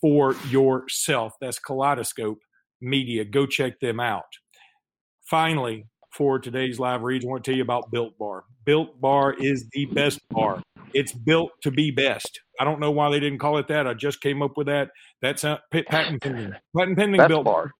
for 0.00 0.36
yourself. 0.48 1.32
That's 1.40 1.58
Kaleidoscope 1.58 2.38
Media. 2.80 3.24
Go 3.24 3.46
check 3.46 3.80
them 3.80 3.98
out. 3.98 4.22
Finally, 5.30 5.86
for 6.12 6.40
today's 6.40 6.80
live 6.80 7.02
reads, 7.02 7.24
I 7.24 7.28
want 7.28 7.44
to 7.44 7.50
tell 7.50 7.56
you 7.56 7.62
about 7.62 7.92
Built 7.92 8.18
Bar. 8.18 8.42
Built 8.64 9.00
Bar 9.00 9.34
is 9.34 9.64
the 9.70 9.84
best 9.86 10.18
bar. 10.30 10.60
It's 10.92 11.12
built 11.12 11.52
to 11.62 11.70
be 11.70 11.92
best. 11.92 12.40
I 12.58 12.64
don't 12.64 12.80
know 12.80 12.90
why 12.90 13.12
they 13.12 13.20
didn't 13.20 13.38
call 13.38 13.56
it 13.58 13.68
that. 13.68 13.86
I 13.86 13.94
just 13.94 14.20
came 14.20 14.42
up 14.42 14.56
with 14.56 14.66
that. 14.66 14.90
That's 15.22 15.44
a 15.44 15.60
patent 15.70 16.20
pending. 16.20 16.54
Patent 16.76 16.98
pending. 16.98 17.18
Best 17.18 17.28
Built 17.28 17.44
bar. 17.44 17.70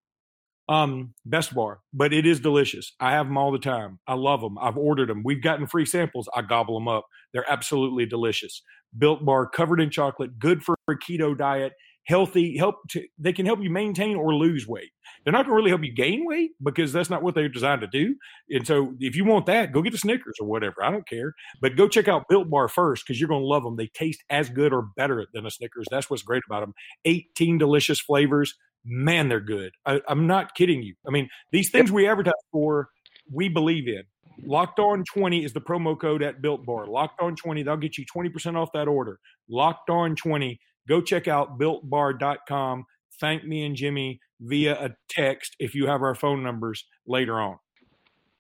Um, 0.69 1.13
best 1.27 1.53
bar, 1.53 1.81
but 1.93 2.13
it 2.13 2.25
is 2.25 2.39
delicious. 2.39 2.93
I 3.01 3.11
have 3.11 3.27
them 3.27 3.37
all 3.37 3.51
the 3.51 3.59
time. 3.59 3.99
I 4.07 4.15
love 4.15 4.41
them. 4.41 4.57
I've 4.57 4.79
ordered 4.79 5.09
them. 5.09 5.23
We've 5.25 5.43
gotten 5.43 5.67
free 5.67 5.85
samples. 5.85 6.29
I 6.33 6.43
gobble 6.43 6.79
them 6.79 6.87
up. 6.87 7.07
They're 7.33 7.51
absolutely 7.51 8.07
delicious. 8.07 8.63
Built 8.97 9.25
Bar, 9.25 9.49
covered 9.49 9.81
in 9.81 9.91
chocolate, 9.91 10.39
good 10.39 10.63
for 10.63 10.77
a 10.89 10.95
keto 10.95 11.37
diet, 11.37 11.73
healthy. 12.05 12.57
Help 12.57 12.77
to 12.91 13.05
they 13.19 13.33
can 13.33 13.47
help 13.47 13.63
you 13.63 13.71
maintain 13.71 14.17
or 14.17 14.35
lose 14.35 14.67
weight. 14.67 14.91
They're 15.25 15.33
not 15.33 15.45
going 15.45 15.51
to 15.51 15.57
really 15.57 15.71
help 15.71 15.85
you 15.85 15.93
gain 15.93 16.25
weight 16.25 16.53
because 16.63 16.93
that's 16.93 17.11
not 17.11 17.23
what 17.23 17.35
they're 17.35 17.49
designed 17.49 17.83
to 17.83 17.87
do. 17.87 18.17
And 18.49 18.67
so, 18.67 18.95
if 19.01 19.17
you 19.17 19.25
want 19.25 19.47
that, 19.47 19.73
go 19.73 19.83
get 19.83 19.95
a 19.95 19.99
Snickers 19.99 20.37
or 20.41 20.47
whatever. 20.47 20.83
I 20.83 20.91
don't 20.91 21.07
care, 21.09 21.35
but 21.61 21.77
go 21.77 21.89
check 21.89 22.09
out 22.09 22.29
Built 22.29 22.49
Bar 22.49 22.69
first 22.69 23.05
because 23.05 23.21
you're 23.21 23.29
going 23.29 23.43
to 23.43 23.47
love 23.47 23.63
them. 23.63 23.77
They 23.77 23.89
taste 23.89 24.23
as 24.31 24.49
good 24.49 24.73
or 24.73 24.89
better 24.97 25.27
than 25.33 25.47
a 25.47 25.51
Snickers. 25.51 25.87
That's 25.91 26.09
what's 26.09 26.23
great 26.23 26.43
about 26.49 26.61
them. 26.61 26.75
18 27.05 27.59
delicious 27.59 28.01
flavors. 28.01 28.55
Man, 28.85 29.29
they're 29.29 29.41
good. 29.41 29.73
I, 29.85 30.01
I'm 30.09 30.27
not 30.27 30.55
kidding 30.55 30.83
you. 30.83 30.95
I 31.07 31.11
mean, 31.11 31.29
these 31.53 31.71
things 31.71 31.93
we 31.93 32.09
advertise 32.09 32.33
for, 32.51 32.89
we 33.31 33.49
believe 33.49 33.89
in. 33.89 34.03
Locked 34.43 34.79
on 34.79 35.05
20 35.05 35.45
is 35.45 35.53
the 35.53 35.61
promo 35.61 35.99
code 35.99 36.23
at 36.23 36.41
Built 36.41 36.65
Bar. 36.65 36.87
Locked 36.87 37.21
on 37.21 37.37
20, 37.37 37.63
they'll 37.63 37.77
get 37.77 37.99
you 37.99 38.07
20% 38.07 38.57
off 38.57 38.71
that 38.73 38.89
order. 38.89 39.19
Locked 39.49 39.91
on 39.91 40.17
20. 40.17 40.59
Go 40.91 41.01
check 41.01 41.29
out 41.29 41.57
builtbar.com. 41.59 42.85
Thank 43.21 43.45
me 43.45 43.65
and 43.65 43.77
Jimmy 43.77 44.19
via 44.41 44.75
a 44.85 44.91
text 45.09 45.55
if 45.61 45.75
you 45.75 45.87
have 45.87 46.03
our 46.03 46.17
phone 46.17 46.43
numbers 46.43 46.85
later 47.07 47.41
on. 47.41 47.59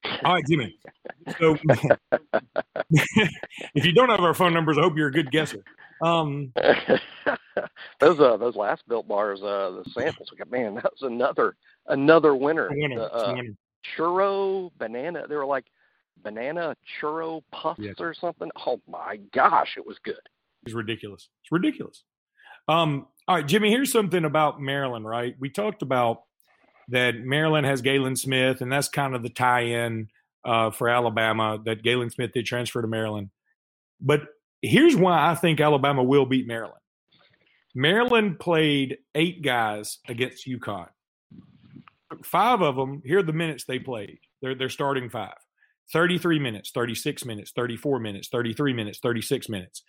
All 0.25 0.35
right, 0.35 0.45
Jimmy. 0.49 0.77
So 1.39 1.57
if 2.91 3.85
you 3.85 3.93
don't 3.93 4.09
have 4.09 4.21
our 4.21 4.35
phone 4.35 4.53
numbers, 4.53 4.79
I 4.79 4.81
hope 4.83 4.97
you're 4.97 5.09
a 5.09 5.13
good 5.13 5.31
guesser. 5.31 5.63
Um, 6.03 6.53
those 8.01 8.19
uh 8.19 8.37
those 8.39 8.57
last 8.57 8.83
built 8.89 9.07
bars, 9.07 9.41
uh 9.43 9.83
the 9.85 9.91
samples, 9.93 10.31
man, 10.51 10.75
that 10.75 10.85
was 10.85 11.03
another 11.03 11.55
another 11.87 12.35
winner. 12.35 12.69
winner, 12.73 12.97
The, 12.97 13.15
uh, 13.15 13.35
winner. 13.37 13.55
churro 13.97 14.71
banana. 14.79 15.27
They 15.29 15.37
were 15.37 15.47
like 15.47 15.67
banana 16.23 16.75
churro 17.01 17.43
puffs 17.53 17.79
Yes. 17.81 17.95
or 18.01 18.13
something. 18.15 18.51
Oh 18.67 18.81
my 18.89 19.21
gosh, 19.33 19.75
it 19.77 19.87
was 19.87 19.99
good. 20.03 20.19
It's 20.65 20.75
ridiculous. 20.75 21.29
It's 21.45 21.53
ridiculous. 21.53 22.03
Um, 22.69 23.07
all 23.27 23.37
right, 23.37 23.47
Jimmy, 23.47 23.71
here's 23.71 23.93
something 23.93 24.25
about 24.25 24.61
Maryland, 24.61 25.07
right? 25.07 25.35
We 25.39 25.51
talked 25.51 25.83
about 25.83 26.23
that 26.89 27.17
Maryland 27.17 27.67
has 27.67 27.81
Galin 27.81 28.17
Smith, 28.17 28.61
and 28.61 28.71
that's 28.73 28.89
kind 28.89 29.15
of 29.15 29.23
the 29.23 29.29
tie 29.29 29.63
in 29.63 30.09
uh, 30.45 30.71
for 30.71 30.89
Alabama 30.89 31.59
that 31.65 31.83
Galin 31.83 32.11
Smith 32.11 32.33
did 32.33 32.47
transfer 32.47 32.83
to 32.83 32.89
Maryland. 32.89 33.31
But 34.01 34.23
here's 34.63 34.97
why 34.97 35.31
I 35.31 35.35
think 35.35 35.61
Alabama 35.61 36.03
will 36.03 36.27
beat 36.27 36.47
Maryland. 36.47 36.81
Maryland 37.75 38.41
played 38.41 38.99
eight 39.15 39.43
guys 39.43 39.99
against 40.09 40.49
UConn. 40.49 40.89
Five 42.25 42.63
of 42.63 42.75
them, 42.75 43.03
here 43.05 43.21
are 43.21 43.23
the 43.23 43.33
minutes 43.33 43.65
they 43.65 43.79
played. 43.79 44.19
They're, 44.43 44.55
they're 44.55 44.69
starting 44.69 45.11
five 45.11 45.37
33 45.93 46.39
minutes, 46.39 46.71
36 46.73 47.25
minutes, 47.25 47.53
34 47.55 47.99
minutes, 47.99 48.29
33 48.29 48.73
minutes, 48.73 48.99
36 49.01 49.49
minutes. 49.49 49.83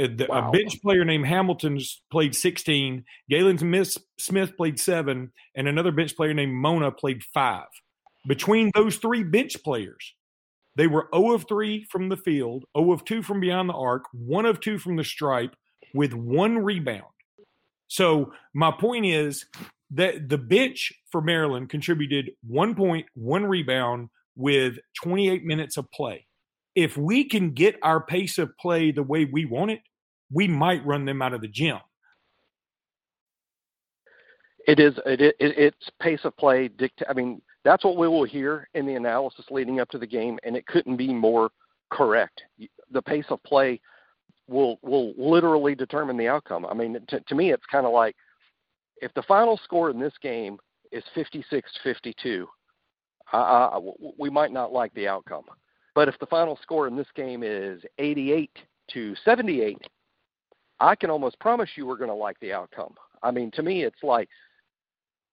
Uh, 0.00 0.08
Wow. 0.28 0.48
A 0.48 0.52
bench 0.52 0.80
player 0.82 1.04
named 1.04 1.26
Hamilton's 1.26 2.02
played 2.10 2.34
16. 2.34 3.04
Galin 3.30 3.58
Smith, 3.58 3.96
Smith 4.18 4.56
played 4.56 4.78
seven, 4.78 5.32
and 5.54 5.68
another 5.68 5.92
bench 5.92 6.16
player 6.16 6.34
named 6.34 6.54
Mona 6.54 6.90
played 6.90 7.22
five. 7.22 7.68
Between 8.26 8.70
those 8.74 8.96
three 8.96 9.22
bench 9.22 9.62
players, 9.62 10.14
they 10.76 10.86
were 10.86 11.08
0 11.14 11.32
of 11.32 11.48
3 11.48 11.84
from 11.84 12.08
the 12.10 12.16
field, 12.16 12.64
0 12.76 12.92
of 12.92 13.04
2 13.04 13.22
from 13.22 13.40
beyond 13.40 13.68
the 13.68 13.74
arc, 13.74 14.04
1 14.12 14.44
of 14.44 14.60
2 14.60 14.78
from 14.78 14.96
the 14.96 15.04
stripe 15.04 15.56
with 15.94 16.12
one 16.12 16.58
rebound. 16.58 17.04
So, 17.88 18.32
my 18.52 18.72
point 18.72 19.06
is 19.06 19.46
that 19.92 20.28
the 20.28 20.38
bench 20.38 20.92
for 21.10 21.20
Maryland 21.22 21.70
contributed 21.70 22.32
one 22.46 22.74
point, 22.74 23.06
one 23.14 23.46
rebound 23.46 24.10
with 24.34 24.78
28 25.02 25.44
minutes 25.44 25.76
of 25.76 25.90
play. 25.92 26.25
If 26.76 26.96
we 26.96 27.24
can 27.24 27.52
get 27.52 27.76
our 27.82 28.00
pace 28.00 28.38
of 28.38 28.56
play 28.58 28.92
the 28.92 29.02
way 29.02 29.24
we 29.24 29.46
want 29.46 29.72
it, 29.72 29.80
we 30.30 30.46
might 30.46 30.84
run 30.86 31.06
them 31.06 31.22
out 31.22 31.32
of 31.32 31.40
the 31.40 31.48
gym. 31.48 31.78
It 34.68 34.78
is 34.78 34.94
it, 35.06 35.20
it 35.20 35.34
it's 35.40 35.90
pace 36.00 36.20
of 36.24 36.36
play 36.36 36.68
dictate. 36.68 37.08
I 37.08 37.14
mean, 37.14 37.40
that's 37.64 37.84
what 37.84 37.96
we 37.96 38.08
will 38.08 38.24
hear 38.24 38.68
in 38.74 38.86
the 38.86 38.94
analysis 38.94 39.46
leading 39.50 39.80
up 39.80 39.88
to 39.90 39.98
the 39.98 40.06
game, 40.06 40.38
and 40.44 40.56
it 40.56 40.66
couldn't 40.66 40.96
be 40.96 41.12
more 41.12 41.50
correct. 41.90 42.42
The 42.90 43.02
pace 43.02 43.24
of 43.30 43.42
play 43.44 43.80
will 44.48 44.78
will 44.82 45.14
literally 45.16 45.74
determine 45.74 46.16
the 46.16 46.28
outcome. 46.28 46.66
I 46.66 46.74
mean, 46.74 46.98
to, 47.08 47.20
to 47.20 47.34
me, 47.34 47.52
it's 47.52 47.66
kind 47.70 47.86
of 47.86 47.92
like 47.92 48.16
if 49.00 49.14
the 49.14 49.22
final 49.22 49.58
score 49.64 49.90
in 49.90 49.98
this 49.98 50.14
game 50.22 50.58
is 50.92 51.04
56-52, 51.16 52.44
uh, 53.32 53.80
we 54.18 54.30
might 54.30 54.52
not 54.52 54.72
like 54.72 54.92
the 54.94 55.08
outcome. 55.08 55.44
But 55.96 56.08
if 56.08 56.18
the 56.18 56.26
final 56.26 56.58
score 56.60 56.86
in 56.86 56.94
this 56.94 57.06
game 57.16 57.42
is 57.42 57.82
88 57.98 58.50
to 58.92 59.16
78, 59.24 59.78
I 60.78 60.94
can 60.94 61.08
almost 61.08 61.40
promise 61.40 61.70
you 61.74 61.86
we're 61.86 61.96
going 61.96 62.10
to 62.10 62.14
like 62.14 62.38
the 62.40 62.52
outcome. 62.52 62.94
I 63.22 63.30
mean, 63.30 63.50
to 63.52 63.62
me, 63.62 63.82
it's 63.82 64.02
like 64.02 64.28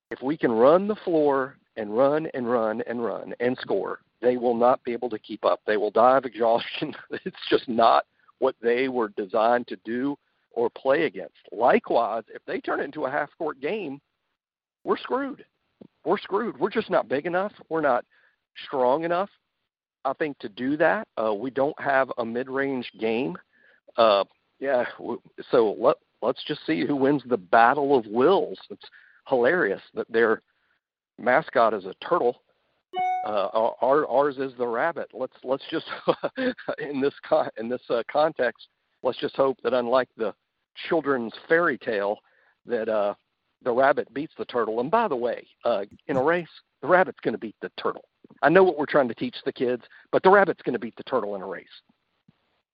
if 0.10 0.22
we 0.24 0.38
can 0.38 0.54
run 0.54 0.88
the 0.88 0.96
floor 0.96 1.58
and 1.76 1.96
run 1.96 2.28
and 2.34 2.50
run 2.50 2.82
and 2.88 3.04
run 3.04 3.34
and 3.42 3.58
score, 3.60 4.00
they 4.22 4.38
will 4.38 4.56
not 4.56 4.82
be 4.86 4.94
able 4.94 5.10
to 5.10 5.20
keep 5.20 5.44
up. 5.44 5.60
They 5.68 5.76
will 5.76 5.92
die 5.92 6.16
of 6.16 6.24
exhaustion. 6.24 6.96
it's 7.26 7.36
just 7.50 7.68
not 7.68 8.06
what 8.40 8.56
they 8.62 8.88
were 8.88 9.10
designed 9.10 9.68
to 9.68 9.76
do 9.84 10.18
or 10.52 10.70
play 10.70 11.08
against. 11.08 11.36
Likewise, 11.52 12.24
if 12.34 12.42
they 12.46 12.62
turn 12.62 12.80
it 12.80 12.86
into 12.86 13.04
a 13.04 13.12
half 13.12 13.30
court 13.38 13.60
game, 13.60 14.00
we're 14.86 14.98
screwed. 14.98 15.44
We're 16.06 16.20
screwed. 16.20 16.58
We're 16.58 16.70
just 16.70 16.90
not 16.90 17.10
big 17.10 17.26
enough. 17.26 17.52
We're 17.68 17.82
not 17.82 18.06
strong 18.66 19.04
enough. 19.04 19.30
I 20.06 20.14
think 20.14 20.38
to 20.40 20.50
do 20.50 20.78
that, 20.78 21.08
uh, 21.18 21.34
we 21.34 21.50
don't 21.50 21.80
have 21.80 22.12
a 22.18 22.26
mid-range 22.26 22.92
game. 23.00 23.38
Uh, 23.98 24.24
yeah, 24.60 24.86
so 25.52 25.76
let 25.80 25.98
let's 26.22 26.44
just 26.46 26.66
see 26.66 26.86
who 26.86 26.96
wins 26.96 27.22
the 27.26 27.38
battle 27.38 27.98
of 27.98 28.06
wills. 28.08 28.58
It's 28.70 28.86
hilarious 29.28 29.82
that 29.94 30.12
their 30.12 30.42
mascot 31.20 31.74
is 31.74 31.86
a 31.86 31.94
turtle. 32.08 32.42
Uh, 33.26 33.72
our, 33.82 34.08
ours 34.08 34.38
is 34.38 34.54
the 34.58 34.68
rabbit. 34.68 35.10
Let's 35.14 35.34
let's 35.44 35.64
just 35.72 35.86
in 36.80 37.02
this 37.02 37.14
con- 37.28 37.50
in 37.58 37.70
this 37.70 37.82
uh, 37.90 38.04
context, 38.12 38.68
let's 39.02 39.20
just 39.20 39.36
hope 39.36 39.58
that 39.64 39.74
unlike 39.74 40.10
the 40.18 40.34
children's 40.90 41.34
fairy 41.48 41.78
tale, 41.78 42.18
that 42.66 42.90
uh, 42.90 43.14
the 43.64 43.72
rabbit 43.72 44.14
beats 44.14 44.34
the 44.38 44.46
turtle. 44.46 44.80
And 44.80 44.92
by 44.92 45.08
the 45.08 45.16
way, 45.16 45.48
uh, 45.66 45.84
in 46.08 46.18
a 46.18 46.24
race, 46.24 46.48
the 46.82 46.88
rabbit's 46.88 47.20
going 47.22 47.34
to 47.34 47.40
beat 47.40 47.56
the 47.62 47.72
turtle. 47.82 48.06
I 48.44 48.50
know 48.50 48.64
what 48.64 48.78
we're 48.78 48.86
trying 48.86 49.08
to 49.08 49.16
teach 49.16 49.38
the 49.46 49.54
kids, 49.54 49.84
but 50.12 50.22
the 50.22 50.30
rabbit's 50.30 50.62
going 50.62 50.74
to 50.74 50.80
beat 50.80 50.96
the 50.96 51.04
turtle 51.04 51.36
in 51.36 51.42
a 51.42 51.48
race. 51.48 51.66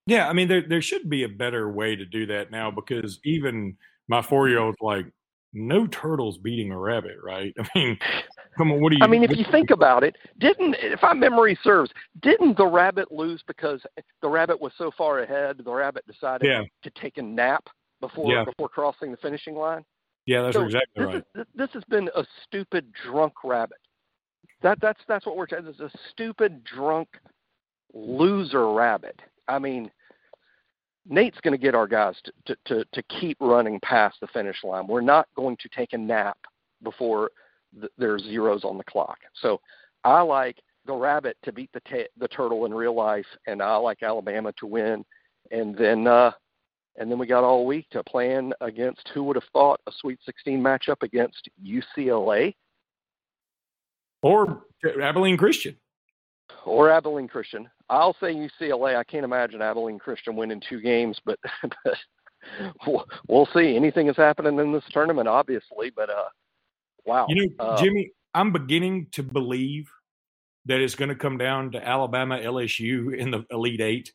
Yeah, 0.05 0.27
I 0.27 0.33
mean, 0.33 0.47
there 0.47 0.63
there 0.67 0.81
should 0.81 1.09
be 1.09 1.23
a 1.23 1.29
better 1.29 1.71
way 1.71 1.95
to 1.95 2.05
do 2.05 2.25
that 2.27 2.51
now 2.51 2.71
because 2.71 3.19
even 3.23 3.77
my 4.07 4.21
four 4.21 4.49
year 4.49 4.59
old's 4.59 4.77
like, 4.81 5.05
no 5.53 5.87
turtles 5.87 6.37
beating 6.37 6.71
a 6.71 6.77
rabbit, 6.77 7.17
right? 7.23 7.53
I 7.59 7.67
mean, 7.75 7.97
come 8.57 8.71
on, 8.71 8.81
what 8.81 8.89
do 8.89 8.97
you? 8.97 9.03
I 9.03 9.07
mean, 9.07 9.23
if 9.23 9.37
you 9.37 9.45
think 9.51 9.69
about 9.69 10.03
it, 10.03 10.15
didn't 10.39 10.75
if 10.79 11.01
my 11.01 11.13
memory 11.13 11.57
serves, 11.63 11.91
didn't 12.21 12.57
the 12.57 12.65
rabbit 12.65 13.11
lose 13.11 13.43
because 13.47 13.81
the 14.21 14.29
rabbit 14.29 14.59
was 14.59 14.71
so 14.77 14.91
far 14.97 15.19
ahead? 15.19 15.61
The 15.63 15.71
rabbit 15.71 16.05
decided 16.07 16.47
yeah. 16.47 16.63
to 16.83 17.01
take 17.01 17.17
a 17.17 17.21
nap 17.21 17.67
before 18.01 18.31
yeah. 18.31 18.45
before 18.45 18.69
crossing 18.69 19.11
the 19.11 19.17
finishing 19.17 19.55
line. 19.55 19.83
Yeah, 20.25 20.43
that's 20.43 20.55
so 20.55 20.63
exactly 20.63 21.05
this 21.05 21.05
right. 21.05 21.23
Is, 21.35 21.45
this 21.55 21.69
has 21.73 21.83
been 21.89 22.09
a 22.15 22.23
stupid 22.45 22.91
drunk 23.05 23.33
rabbit. 23.43 23.77
That 24.61 24.79
that's 24.81 24.99
that's 25.07 25.25
what 25.25 25.37
we're 25.37 25.45
is 25.45 25.79
a 25.79 25.89
stupid 26.11 26.63
drunk 26.63 27.07
loser 27.93 28.71
rabbit. 28.71 29.19
I 29.47 29.59
mean, 29.59 29.89
Nate's 31.07 31.39
going 31.41 31.57
to 31.57 31.63
get 31.63 31.75
our 31.75 31.87
guys 31.87 32.15
to, 32.45 32.55
to, 32.65 32.85
to, 32.93 33.03
keep 33.03 33.37
running 33.39 33.79
past 33.81 34.17
the 34.21 34.27
finish 34.27 34.57
line. 34.63 34.85
We're 34.85 35.01
not 35.01 35.27
going 35.35 35.57
to 35.57 35.69
take 35.75 35.93
a 35.93 35.97
nap 35.97 36.37
before 36.83 37.31
th- 37.79 37.91
there's 37.97 38.23
zeros 38.23 38.63
on 38.63 38.77
the 38.77 38.83
clock. 38.83 39.17
So 39.41 39.59
I 40.03 40.21
like 40.21 40.57
the 40.85 40.93
rabbit 40.93 41.37
to 41.43 41.51
beat 41.51 41.71
the 41.73 41.81
ta- 41.81 42.09
the 42.17 42.27
turtle 42.27 42.65
in 42.65 42.73
real 42.73 42.95
life, 42.95 43.25
and 43.47 43.61
I 43.61 43.75
like 43.77 44.03
Alabama 44.03 44.53
to 44.57 44.67
win. 44.67 45.03
And 45.51 45.75
then 45.75 46.05
uh, 46.05 46.31
and 46.97 47.09
then 47.09 47.17
we 47.17 47.27
got 47.27 47.43
all 47.43 47.65
week 47.65 47.89
to 47.91 48.03
plan 48.03 48.53
against 48.61 49.09
who 49.13 49.23
would 49.23 49.35
have 49.35 49.49
thought 49.51 49.81
a 49.87 49.91
Sweet 49.99 50.19
16 50.25 50.61
matchup 50.61 51.01
against 51.01 51.49
UCLA 51.65 52.53
or 54.21 54.63
Abilene 55.01 55.37
Christian 55.37 55.75
or 56.65 56.89
Abilene 56.89 57.27
Christian. 57.27 57.69
I'll 57.89 58.15
say 58.19 58.33
UCLA. 58.33 58.95
I 58.95 59.03
can't 59.03 59.25
imagine 59.25 59.61
Abilene 59.61 59.99
Christian 59.99 60.35
winning 60.35 60.61
two 60.67 60.81
games, 60.81 61.19
but, 61.25 61.39
but 61.83 63.05
we'll 63.27 63.47
see. 63.53 63.75
Anything 63.75 64.07
is 64.07 64.15
happening 64.15 64.59
in 64.59 64.71
this 64.71 64.83
tournament, 64.91 65.27
obviously. 65.27 65.91
But 65.95 66.09
uh, 66.09 66.29
wow, 67.05 67.25
you 67.29 67.35
know, 67.35 67.65
uh, 67.65 67.81
Jimmy, 67.81 68.11
I'm 68.33 68.51
beginning 68.51 69.07
to 69.13 69.23
believe 69.23 69.89
that 70.65 70.79
it's 70.79 70.95
going 70.95 71.09
to 71.09 71.15
come 71.15 71.37
down 71.37 71.71
to 71.71 71.85
Alabama, 71.85 72.37
LSU 72.37 73.15
in 73.15 73.31
the 73.31 73.45
Elite 73.49 73.81
Eight. 73.81 74.13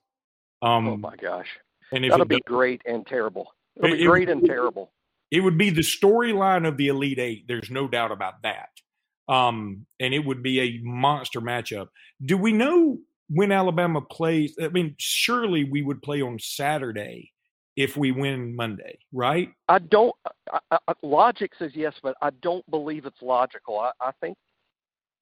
Um, 0.62 0.88
oh 0.88 0.97
my 0.97 1.17
gosh, 1.17 1.49
and 1.93 2.05
that'll 2.05 2.25
be 2.25 2.40
great 2.47 2.83
and 2.87 3.07
terrible. 3.07 3.53
It'll 3.77 3.93
it, 3.93 3.99
be 3.99 4.05
great 4.05 4.29
it, 4.29 4.33
and 4.33 4.45
terrible. 4.45 4.93
It 5.31 5.40
would 5.40 5.59
be 5.59 5.71
the 5.71 5.83
storyline 5.83 6.67
of 6.67 6.77
the 6.77 6.88
Elite 6.88 7.19
Eight. 7.19 7.49
There's 7.49 7.71
no 7.71 7.88
doubt 7.88 8.12
about 8.12 8.43
that. 8.43 8.69
Um, 9.29 9.87
and 10.01 10.13
it 10.13 10.21
would 10.21 10.43
be 10.43 10.61
a 10.61 10.81
monster 10.83 11.41
matchup. 11.41 11.89
Do 12.25 12.37
we 12.37 12.53
know 12.53 12.99
when 13.29 13.53
Alabama 13.53 14.01
plays? 14.01 14.55
I 14.61 14.69
mean, 14.69 14.95
surely 14.99 15.65
we 15.65 15.83
would 15.83 16.03
play 16.03 16.21
on 16.21 16.39
Saturday 16.39 17.33
if 17.77 17.97
we 17.97 18.13
win 18.13 18.55
Monday, 18.55 18.99
right? 19.13 19.51
I 19.69 19.79
don't. 19.79 20.15
I, 20.71 20.79
I, 20.87 20.95
logic 21.03 21.53
says 21.59 21.73
yes, 21.75 21.95
but 22.03 22.17
I 22.23 22.31
don't 22.43 22.69
believe 22.71 23.07
it's 23.07 23.23
logical. 23.23 23.81
I, 23.81 23.93
I 24.01 24.13
think 24.21 24.37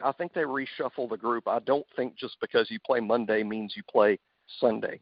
I 0.02 0.12
think 0.12 0.32
they 0.34 0.42
reshuffle 0.42 1.08
the 1.08 1.16
group. 1.16 1.48
I 1.48 1.60
don't 1.60 1.86
think 1.96 2.16
just 2.16 2.36
because 2.40 2.70
you 2.70 2.78
play 2.84 3.00
Monday 3.00 3.42
means 3.42 3.74
you 3.76 3.82
play 3.90 4.18
Sunday. 4.60 5.00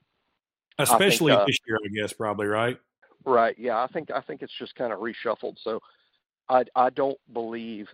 Especially 0.78 1.32
think, 1.32 1.42
uh, 1.42 1.46
this 1.46 1.58
year, 1.66 1.78
I 1.84 1.88
guess, 1.88 2.12
probably 2.12 2.46
right. 2.46 2.78
Right. 3.24 3.56
Yeah. 3.58 3.82
I 3.82 3.86
think 3.88 4.10
I 4.10 4.20
think 4.20 4.42
it's 4.42 4.56
just 4.58 4.74
kind 4.76 4.92
of 4.92 5.00
reshuffled. 5.00 5.56
So 5.62 5.80
I 6.48 6.64
I 6.74 6.90
don't 6.90 7.18
believe 7.32 7.88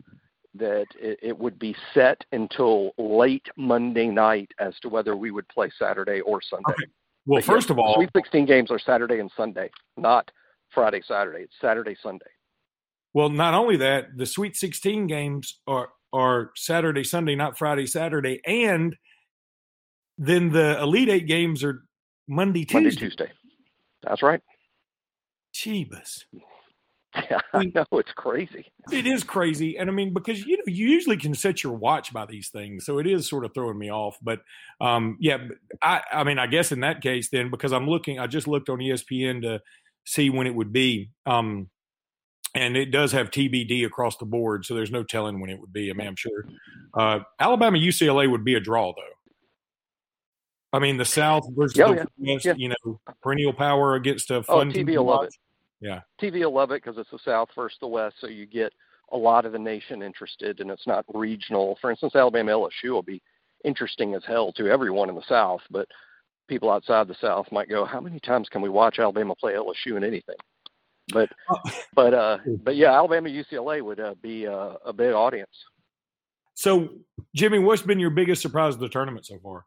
that 0.58 0.86
it, 0.98 1.18
it, 1.22 1.38
would 1.38 1.58
be 1.58 1.74
set 1.94 2.24
until 2.32 2.92
late 2.98 3.46
Monday 3.56 4.06
night 4.06 4.50
as 4.58 4.74
to 4.80 4.88
whether 4.88 5.16
we 5.16 5.30
would 5.30 5.48
play 5.48 5.70
Saturday 5.78 6.20
or 6.20 6.40
Sunday. 6.42 6.64
Okay. 6.70 6.84
Well, 7.26 7.40
but 7.40 7.44
first 7.44 7.70
of 7.70 7.78
all, 7.78 7.94
Sweet 7.96 8.10
16 8.14 8.46
games 8.46 8.70
are 8.70 8.78
Saturday 8.78 9.18
and 9.18 9.30
Sunday, 9.36 9.70
not 9.96 10.30
Friday, 10.72 11.02
Saturday. 11.06 11.40
It's 11.42 11.54
Saturday, 11.60 11.96
Sunday. 12.02 12.26
Well, 13.12 13.30
not 13.30 13.54
only 13.54 13.76
that, 13.78 14.16
the 14.16 14.26
Sweet 14.26 14.56
16 14.56 15.06
games 15.06 15.60
are 15.66 15.88
are 16.12 16.52
Saturday, 16.54 17.04
Sunday, 17.04 17.34
not 17.34 17.58
Friday, 17.58 17.86
Saturday, 17.86 18.40
and 18.46 18.96
then 20.18 20.50
the 20.50 20.80
Elite 20.80 21.08
Eight 21.08 21.26
games 21.26 21.64
are 21.64 21.82
Monday, 22.28 22.64
Tuesday. 22.64 22.80
Monday, 22.80 22.96
Tuesday. 22.96 23.32
That's 24.02 24.22
right. 24.22 24.40
Jeebus. 25.54 26.24
Yeah, 27.30 27.40
I 27.52 27.64
know 27.74 27.86
it's 27.92 28.12
crazy. 28.12 28.70
It 28.92 29.06
is 29.06 29.24
crazy, 29.24 29.78
and 29.78 29.88
I 29.88 29.92
mean 29.92 30.12
because 30.12 30.44
you 30.44 30.56
know 30.56 30.64
you 30.66 30.88
usually 30.88 31.16
can 31.16 31.34
set 31.34 31.62
your 31.62 31.72
watch 31.72 32.12
by 32.12 32.26
these 32.26 32.48
things, 32.48 32.84
so 32.84 32.98
it 32.98 33.06
is 33.06 33.28
sort 33.28 33.44
of 33.44 33.52
throwing 33.54 33.78
me 33.78 33.90
off. 33.90 34.18
But 34.22 34.40
um, 34.80 35.16
yeah, 35.20 35.38
I 35.82 36.02
I 36.12 36.24
mean 36.24 36.38
I 36.38 36.46
guess 36.46 36.72
in 36.72 36.80
that 36.80 37.00
case 37.00 37.30
then 37.30 37.50
because 37.50 37.72
I'm 37.72 37.88
looking, 37.88 38.18
I 38.18 38.26
just 38.26 38.48
looked 38.48 38.68
on 38.68 38.78
ESPN 38.78 39.42
to 39.42 39.62
see 40.04 40.30
when 40.30 40.46
it 40.46 40.54
would 40.54 40.72
be, 40.72 41.10
um, 41.24 41.68
and 42.54 42.76
it 42.76 42.90
does 42.90 43.12
have 43.12 43.30
TBD 43.30 43.86
across 43.86 44.16
the 44.18 44.26
board, 44.26 44.64
so 44.64 44.74
there's 44.74 44.92
no 44.92 45.02
telling 45.02 45.40
when 45.40 45.50
it 45.50 45.60
would 45.60 45.72
be. 45.72 45.90
I 45.90 45.94
mean 45.94 46.06
I'm 46.06 46.16
sure 46.16 46.46
uh, 46.94 47.20
Alabama 47.40 47.78
UCLA 47.78 48.30
would 48.30 48.44
be 48.44 48.54
a 48.54 48.60
draw 48.60 48.92
though. 48.92 49.02
I 50.72 50.78
mean, 50.78 50.98
the 50.98 51.04
South 51.06 51.48
versus 51.56 51.80
oh, 51.80 51.94
the 51.94 52.06
yeah. 52.18 52.34
West, 52.34 52.44
yeah. 52.44 52.54
you 52.56 52.68
know, 52.68 53.00
perennial 53.22 53.54
power 53.54 53.94
against 53.94 54.30
a 54.30 54.36
oh, 54.36 54.42
fun 54.42 54.68
oh, 54.68 54.72
TV 54.72 54.96
will 54.96 55.04
love 55.04 55.24
it. 55.24 55.34
Yeah. 55.86 56.00
TV 56.20 56.40
will 56.40 56.54
love 56.54 56.72
it 56.72 56.82
because 56.82 56.98
it's 56.98 57.10
the 57.10 57.18
South 57.24 57.48
versus 57.54 57.78
the 57.80 57.86
West, 57.86 58.16
so 58.20 58.26
you 58.26 58.46
get 58.46 58.72
a 59.12 59.16
lot 59.16 59.46
of 59.46 59.52
the 59.52 59.58
nation 59.58 60.02
interested, 60.02 60.60
and 60.60 60.70
it's 60.70 60.86
not 60.86 61.04
regional. 61.14 61.78
For 61.80 61.90
instance, 61.90 62.16
Alabama 62.16 62.52
LSU 62.52 62.90
will 62.90 63.02
be 63.02 63.22
interesting 63.64 64.14
as 64.14 64.22
hell 64.26 64.52
to 64.54 64.66
everyone 64.68 65.08
in 65.08 65.14
the 65.14 65.22
South, 65.28 65.60
but 65.70 65.86
people 66.48 66.70
outside 66.70 67.06
the 67.06 67.16
South 67.20 67.46
might 67.52 67.68
go, 67.68 67.84
"How 67.84 68.00
many 68.00 68.18
times 68.18 68.48
can 68.48 68.62
we 68.62 68.68
watch 68.68 68.98
Alabama 68.98 69.34
play 69.36 69.54
LSU 69.54 69.96
in 69.96 70.02
anything?" 70.02 70.36
But, 71.12 71.30
oh. 71.48 71.58
but, 71.94 72.14
uh, 72.14 72.38
but 72.64 72.74
yeah, 72.74 72.92
Alabama 72.92 73.28
UCLA 73.28 73.80
would 73.80 74.00
uh, 74.00 74.14
be 74.20 74.46
uh, 74.46 74.74
a 74.84 74.92
big 74.92 75.12
audience. 75.12 75.50
So, 76.54 76.88
Jimmy, 77.34 77.58
what's 77.58 77.82
been 77.82 78.00
your 78.00 78.10
biggest 78.10 78.42
surprise 78.42 78.74
of 78.74 78.80
the 78.80 78.88
tournament 78.88 79.26
so 79.26 79.38
far? 79.38 79.66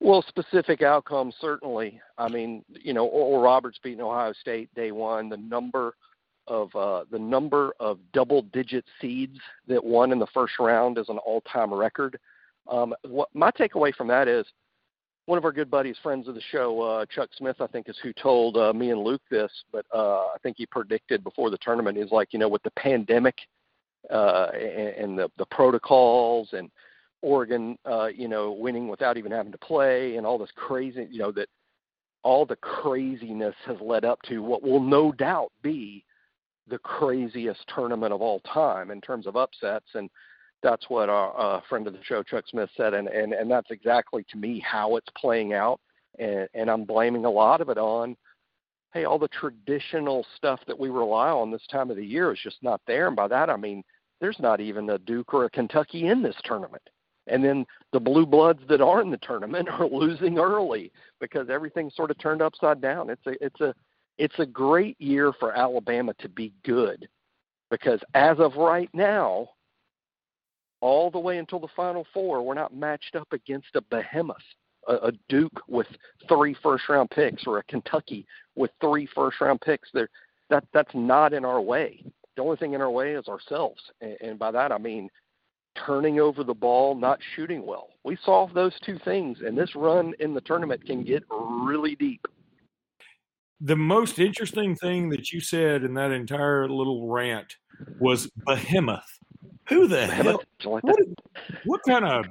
Well, 0.00 0.24
specific 0.28 0.82
outcomes 0.82 1.34
certainly. 1.40 2.00
I 2.18 2.28
mean, 2.28 2.64
you 2.68 2.92
know, 2.92 3.06
Oral 3.06 3.42
Roberts 3.42 3.78
beating 3.82 4.02
Ohio 4.02 4.32
State 4.40 4.72
day 4.74 4.92
one. 4.92 5.28
The 5.28 5.38
number 5.38 5.94
of 6.46 6.74
uh, 6.76 7.04
the 7.10 7.18
number 7.18 7.72
of 7.80 7.98
double-digit 8.12 8.84
seeds 9.00 9.38
that 9.66 9.82
won 9.82 10.12
in 10.12 10.18
the 10.18 10.26
first 10.32 10.54
round 10.58 10.98
is 10.98 11.08
an 11.08 11.18
all-time 11.18 11.72
record. 11.72 12.18
Um, 12.68 12.94
what 13.02 13.28
my 13.34 13.50
takeaway 13.50 13.94
from 13.94 14.08
that 14.08 14.28
is 14.28 14.46
one 15.26 15.38
of 15.38 15.44
our 15.44 15.52
good 15.52 15.70
buddies, 15.70 15.96
friends 16.02 16.28
of 16.28 16.34
the 16.34 16.42
show, 16.52 16.80
uh, 16.82 17.06
Chuck 17.06 17.30
Smith, 17.36 17.56
I 17.60 17.66
think 17.66 17.88
is 17.88 17.98
who 18.02 18.12
told 18.12 18.56
uh, 18.56 18.72
me 18.72 18.90
and 18.90 19.02
Luke 19.02 19.22
this, 19.28 19.50
but 19.72 19.84
uh, 19.92 20.18
I 20.18 20.36
think 20.42 20.56
he 20.58 20.66
predicted 20.66 21.24
before 21.24 21.50
the 21.50 21.58
tournament 21.58 21.98
is 21.98 22.12
like 22.12 22.32
you 22.32 22.38
know 22.38 22.48
with 22.48 22.62
the 22.62 22.70
pandemic 22.72 23.36
uh, 24.10 24.48
and, 24.54 24.88
and 24.88 25.18
the 25.18 25.28
the 25.36 25.46
protocols 25.46 26.50
and 26.52 26.70
Oregon, 27.22 27.78
uh, 27.84 28.06
you 28.06 28.28
know, 28.28 28.52
winning 28.52 28.88
without 28.88 29.16
even 29.16 29.32
having 29.32 29.52
to 29.52 29.58
play 29.58 30.16
and 30.16 30.26
all 30.26 30.38
this 30.38 30.50
crazy, 30.54 31.08
you 31.10 31.18
know, 31.18 31.32
that 31.32 31.48
all 32.22 32.44
the 32.44 32.56
craziness 32.56 33.54
has 33.66 33.76
led 33.80 34.04
up 34.04 34.20
to 34.22 34.42
what 34.42 34.62
will 34.62 34.80
no 34.80 35.12
doubt 35.12 35.52
be 35.62 36.04
the 36.68 36.78
craziest 36.78 37.60
tournament 37.72 38.12
of 38.12 38.20
all 38.20 38.40
time 38.40 38.90
in 38.90 39.00
terms 39.00 39.26
of 39.26 39.36
upsets. 39.36 39.86
And 39.94 40.10
that's 40.62 40.90
what 40.90 41.08
our 41.08 41.38
uh, 41.38 41.60
friend 41.68 41.86
of 41.86 41.92
the 41.92 42.02
show 42.02 42.22
Chuck 42.22 42.44
Smith 42.48 42.70
said. 42.76 42.94
And, 42.94 43.08
and 43.08 43.32
and 43.32 43.50
that's 43.50 43.70
exactly 43.70 44.24
to 44.30 44.36
me 44.36 44.58
how 44.58 44.96
it's 44.96 45.08
playing 45.16 45.52
out. 45.52 45.80
And 46.18 46.48
and 46.54 46.70
I'm 46.70 46.84
blaming 46.84 47.24
a 47.24 47.30
lot 47.30 47.60
of 47.60 47.68
it 47.68 47.78
on 47.78 48.16
hey 48.92 49.04
all 49.04 49.18
the 49.18 49.28
traditional 49.28 50.26
stuff 50.36 50.60
that 50.66 50.78
we 50.78 50.88
rely 50.88 51.28
on 51.28 51.50
this 51.50 51.66
time 51.70 51.90
of 51.90 51.96
the 51.96 52.04
year 52.04 52.32
is 52.32 52.40
just 52.42 52.62
not 52.62 52.80
there. 52.86 53.06
And 53.06 53.16
by 53.16 53.28
that 53.28 53.50
I 53.50 53.56
mean 53.56 53.84
there's 54.20 54.40
not 54.40 54.60
even 54.60 54.90
a 54.90 54.98
Duke 54.98 55.32
or 55.34 55.44
a 55.44 55.50
Kentucky 55.50 56.08
in 56.08 56.22
this 56.22 56.36
tournament 56.44 56.82
and 57.26 57.44
then 57.44 57.64
the 57.92 58.00
blue 58.00 58.26
bloods 58.26 58.60
that 58.68 58.80
are 58.80 59.02
in 59.02 59.10
the 59.10 59.18
tournament 59.18 59.68
are 59.70 59.88
losing 59.88 60.38
early 60.38 60.92
because 61.20 61.48
everything's 61.50 61.94
sort 61.96 62.10
of 62.10 62.18
turned 62.18 62.42
upside 62.42 62.80
down 62.80 63.10
it's 63.10 63.26
a 63.26 63.44
it's 63.44 63.60
a 63.60 63.74
it's 64.18 64.38
a 64.38 64.46
great 64.46 65.00
year 65.00 65.32
for 65.38 65.52
Alabama 65.52 66.14
to 66.20 66.28
be 66.28 66.52
good 66.64 67.06
because 67.70 68.00
as 68.14 68.38
of 68.38 68.56
right 68.56 68.90
now, 68.92 69.48
all 70.80 71.10
the 71.10 71.18
way 71.18 71.38
until 71.38 71.58
the 71.58 71.68
Final 71.74 72.06
Four, 72.12 72.42
we're 72.42 72.54
not 72.54 72.74
matched 72.74 73.16
up 73.16 73.28
against 73.32 73.68
a 73.74 73.80
behemoth, 73.82 74.36
a, 74.88 74.94
a 74.94 75.12
Duke 75.28 75.60
with 75.68 75.86
three 76.28 76.56
first 76.62 76.88
round 76.88 77.10
picks 77.10 77.46
or 77.46 77.58
a 77.58 77.64
Kentucky 77.64 78.26
with 78.54 78.70
three 78.80 79.08
first 79.14 79.40
round 79.40 79.60
picks. 79.60 79.88
There, 79.92 80.08
that 80.50 80.64
that's 80.72 80.94
not 80.94 81.32
in 81.32 81.44
our 81.44 81.60
way. 81.60 82.04
The 82.36 82.42
only 82.42 82.56
thing 82.56 82.74
in 82.74 82.80
our 82.80 82.90
way 82.90 83.14
is 83.14 83.28
ourselves, 83.28 83.80
and, 84.00 84.16
and 84.20 84.38
by 84.38 84.50
that 84.50 84.72
I 84.72 84.78
mean 84.78 85.08
turning 85.84 86.20
over 86.20 86.44
the 86.44 86.54
ball, 86.54 86.94
not 86.94 87.18
shooting 87.34 87.66
well. 87.66 87.88
We 88.04 88.16
solve 88.24 88.54
those 88.54 88.72
two 88.84 88.98
things, 89.04 89.38
and 89.44 89.56
this 89.56 89.74
run 89.74 90.14
in 90.20 90.34
the 90.34 90.40
tournament 90.40 90.84
can 90.86 91.02
get 91.02 91.24
really 91.30 91.96
deep 91.96 92.26
the 93.60 93.76
most 93.76 94.18
interesting 94.18 94.74
thing 94.76 95.08
that 95.10 95.32
you 95.32 95.40
said 95.40 95.82
in 95.82 95.94
that 95.94 96.10
entire 96.10 96.68
little 96.68 97.08
rant 97.08 97.56
was 97.98 98.30
behemoth. 98.46 99.18
Who 99.68 99.88
the 99.88 100.06
hell? 100.06 100.42
What, 100.62 100.84
what, 101.64 101.80
kind 101.88 102.04
of 102.04 102.26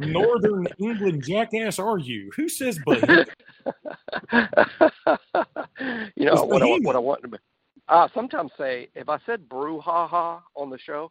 northern 0.00 0.66
England 0.78 1.24
jackass 1.26 1.78
are 1.78 1.98
you? 1.98 2.30
Who 2.36 2.48
says 2.48 2.78
behemoth? 2.84 3.28
you 6.16 6.26
know 6.26 6.44
what 6.44 6.62
I, 6.62 6.66
what 6.82 6.96
I 6.96 6.98
want 6.98 7.22
to 7.22 7.28
be. 7.28 7.38
I 7.88 8.08
sometimes 8.12 8.50
say 8.58 8.88
if 8.94 9.08
I 9.08 9.18
said 9.24 9.48
brouhaha 9.48 10.40
on 10.54 10.70
the 10.70 10.78
show. 10.78 11.10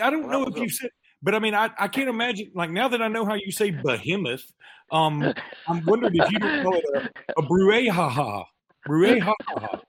I 0.00 0.10
don't 0.10 0.30
know 0.30 0.46
if 0.46 0.56
you 0.56 0.68
said 0.68 0.90
but 1.22 1.34
I 1.34 1.38
mean, 1.38 1.54
I, 1.54 1.70
I 1.78 1.88
can't 1.88 2.08
imagine 2.08 2.50
like 2.54 2.70
now 2.70 2.88
that 2.88 3.00
I 3.00 3.08
know 3.08 3.24
how 3.24 3.34
you 3.34 3.52
say 3.52 3.70
behemoth, 3.70 4.44
um, 4.90 5.32
I'm 5.68 5.84
wondering 5.86 6.16
if 6.16 6.30
you 6.30 6.38
don't 6.38 6.64
call 6.64 6.74
it 6.74 6.84
a, 6.96 7.08
a 7.38 7.42
brouhaha, 7.46 8.44
brouhaha. 8.88 9.80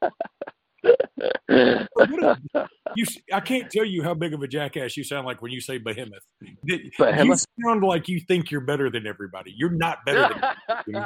you, 2.95 3.05
I 3.33 3.39
can't 3.39 3.69
tell 3.71 3.85
you 3.85 4.03
how 4.03 4.13
big 4.13 4.33
of 4.33 4.43
a 4.43 4.47
jackass 4.47 4.95
you 4.95 5.03
sound 5.03 5.25
like 5.25 5.41
when 5.41 5.51
you 5.51 5.59
say 5.59 5.79
behemoth. 5.79 6.23
behemoth? 6.99 7.25
You 7.25 7.35
sound 7.65 7.83
like 7.83 8.07
you 8.07 8.19
think 8.19 8.51
you're 8.51 8.61
better 8.61 8.91
than 8.91 9.07
everybody. 9.07 9.53
You're 9.57 9.71
not 9.71 10.05
better 10.05 10.29
than. 10.85 11.05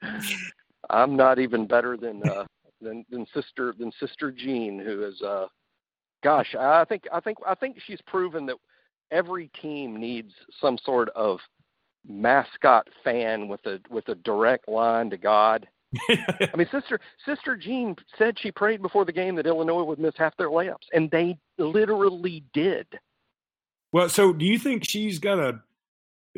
I'm 0.90 1.16
not 1.16 1.38
even 1.38 1.66
better 1.66 1.96
than 1.96 2.22
uh, 2.28 2.44
than 2.82 3.06
than 3.08 3.24
sister 3.32 3.74
than 3.78 3.90
sister 3.98 4.30
Jean, 4.30 4.78
who 4.78 5.04
is 5.06 5.22
uh, 5.22 5.46
gosh, 6.22 6.54
I 6.58 6.84
think 6.84 7.04
I 7.12 7.20
think 7.20 7.38
I 7.46 7.54
think 7.54 7.78
she's 7.86 8.00
proven 8.06 8.46
that 8.46 8.56
every 9.10 9.48
team 9.60 9.96
needs 9.96 10.32
some 10.60 10.78
sort 10.84 11.08
of 11.10 11.38
mascot 12.08 12.88
fan 13.04 13.48
with 13.48 13.64
a 13.66 13.80
with 13.90 14.08
a 14.08 14.14
direct 14.16 14.68
line 14.68 15.10
to 15.10 15.16
God. 15.16 15.68
I 16.08 16.56
mean, 16.56 16.68
sister 16.70 17.00
sister 17.26 17.56
Jean 17.56 17.96
said 18.16 18.38
she 18.38 18.50
prayed 18.50 18.80
before 18.82 19.04
the 19.04 19.12
game 19.12 19.36
that 19.36 19.46
Illinois 19.46 19.84
would 19.84 19.98
miss 19.98 20.14
half 20.16 20.36
their 20.36 20.48
layups, 20.48 20.88
and 20.92 21.10
they 21.10 21.38
literally 21.58 22.44
did. 22.52 22.86
Well, 23.92 24.08
so 24.08 24.32
do 24.32 24.46
you 24.46 24.58
think 24.58 24.84
she's 24.84 25.18
got 25.18 25.38
a 25.38 25.60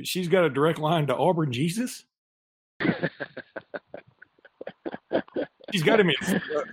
she's 0.03 0.29
got 0.29 0.45
a 0.45 0.51
direct 0.51 0.79
line 0.79 1.07
to 1.07 1.17
Auburn 1.17 1.53
Jesus? 1.53 2.05
she's 5.73 5.85
got 5.85 6.01
him 6.01 6.11
in, 6.11 6.17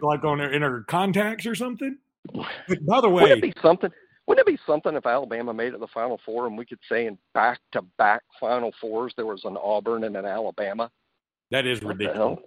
like 0.02 0.24
on 0.24 0.40
her 0.40 0.52
in 0.52 0.64
her 0.64 0.82
contacts 0.82 1.46
or 1.46 1.54
something. 1.54 1.98
By 2.34 3.02
the 3.02 3.10
way, 3.10 3.24
wouldn't 3.24 3.44
it 3.44 3.56
be 3.56 3.62
something? 3.62 3.90
Wouldn't 4.28 4.48
it 4.48 4.52
be 4.52 4.60
something 4.66 4.96
if 4.96 5.06
Alabama 5.06 5.54
made 5.54 5.74
it 5.74 5.80
the 5.80 5.88
Final 5.88 6.20
Four 6.26 6.48
and 6.48 6.58
we 6.58 6.66
could 6.66 6.80
say 6.88 7.08
in 7.08 7.18
back-to-back 7.34 8.22
Final 8.40 8.72
Fours 8.80 9.14
there 9.18 9.26
was 9.26 9.44
an 9.46 9.58
Auburn 9.62 10.04
and 10.04 10.16
an 10.16 10.26
Alabama? 10.26 10.90
That 11.50 11.66
is 11.66 11.82
what 11.82 11.98
ridiculous. 11.98 12.40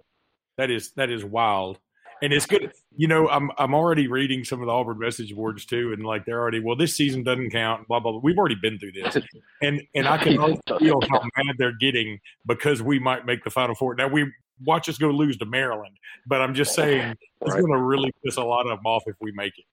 That 0.57 0.71
is 0.71 0.91
that 0.93 1.09
is 1.09 1.23
wild, 1.25 1.77
and 2.21 2.31
it's 2.31 2.45
good. 2.45 2.71
You 2.95 3.07
know, 3.07 3.27
I'm 3.27 3.51
I'm 3.57 3.75
already 3.75 4.07
reading 4.07 4.45
some 4.45 4.61
of 4.61 4.67
the 4.67 4.71
Auburn 4.71 4.99
message 4.99 5.35
boards 5.35 5.65
too, 5.65 5.91
and 5.93 6.05
like 6.05 6.25
they're 6.25 6.39
already 6.39 6.59
well, 6.59 6.77
this 6.77 6.95
season 6.95 7.23
doesn't 7.23 7.51
count. 7.51 7.87
Blah 7.87 7.99
blah. 7.99 8.13
blah. 8.13 8.21
We've 8.23 8.37
already 8.37 8.55
been 8.55 8.79
through 8.79 8.93
this, 8.93 9.17
and 9.61 9.81
and 9.93 10.07
I 10.07 10.17
can 10.17 10.37
feel 10.79 10.99
how 11.09 11.21
mad 11.21 11.55
they're 11.57 11.77
getting 11.77 12.19
because 12.45 12.81
we 12.81 12.99
might 12.99 13.25
make 13.25 13.43
the 13.43 13.49
Final 13.49 13.75
Four. 13.75 13.95
Now 13.95 14.07
we 14.07 14.31
watch 14.63 14.89
us 14.89 14.97
go 14.97 15.09
lose 15.09 15.37
to 15.37 15.45
Maryland. 15.45 15.97
But 16.27 16.41
I'm 16.41 16.53
just 16.53 16.73
saying 16.73 17.15
it's 17.41 17.53
right. 17.53 17.61
going 17.61 17.73
to 17.73 17.83
really 17.83 18.13
piss 18.23 18.37
a 18.37 18.43
lot 18.43 18.67
of 18.67 18.77
them 18.77 18.85
off 18.85 19.03
if 19.07 19.15
we 19.19 19.31
make 19.31 19.53
it. 19.57 19.65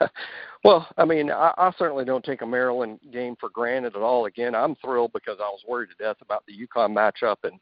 well, 0.64 0.88
I 0.96 1.04
mean, 1.04 1.30
I, 1.30 1.52
I 1.56 1.72
certainly 1.78 2.04
don't 2.04 2.24
take 2.24 2.42
a 2.42 2.46
Maryland 2.46 3.00
game 3.12 3.36
for 3.38 3.50
granted 3.50 3.96
at 3.96 4.02
all. 4.02 4.26
Again, 4.26 4.54
I'm 4.54 4.76
thrilled 4.76 5.12
because 5.12 5.38
I 5.40 5.48
was 5.48 5.62
worried 5.66 5.90
to 5.90 6.02
death 6.02 6.16
about 6.22 6.44
the 6.46 6.54
UConn 6.54 6.92
matchup, 6.92 7.36
and 7.44 7.58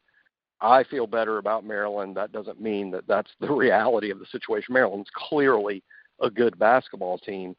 I 0.60 0.84
feel 0.84 1.06
better 1.06 1.38
about 1.38 1.64
Maryland. 1.64 2.16
That 2.16 2.32
doesn't 2.32 2.60
mean 2.60 2.90
that 2.92 3.06
that's 3.06 3.30
the 3.40 3.52
reality 3.52 4.10
of 4.10 4.18
the 4.18 4.26
situation. 4.26 4.74
Maryland's 4.74 5.10
clearly 5.14 5.82
a 6.20 6.30
good 6.30 6.58
basketball 6.58 7.18
team, 7.18 7.54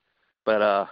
but 0.45 0.61
uh, 0.61 0.85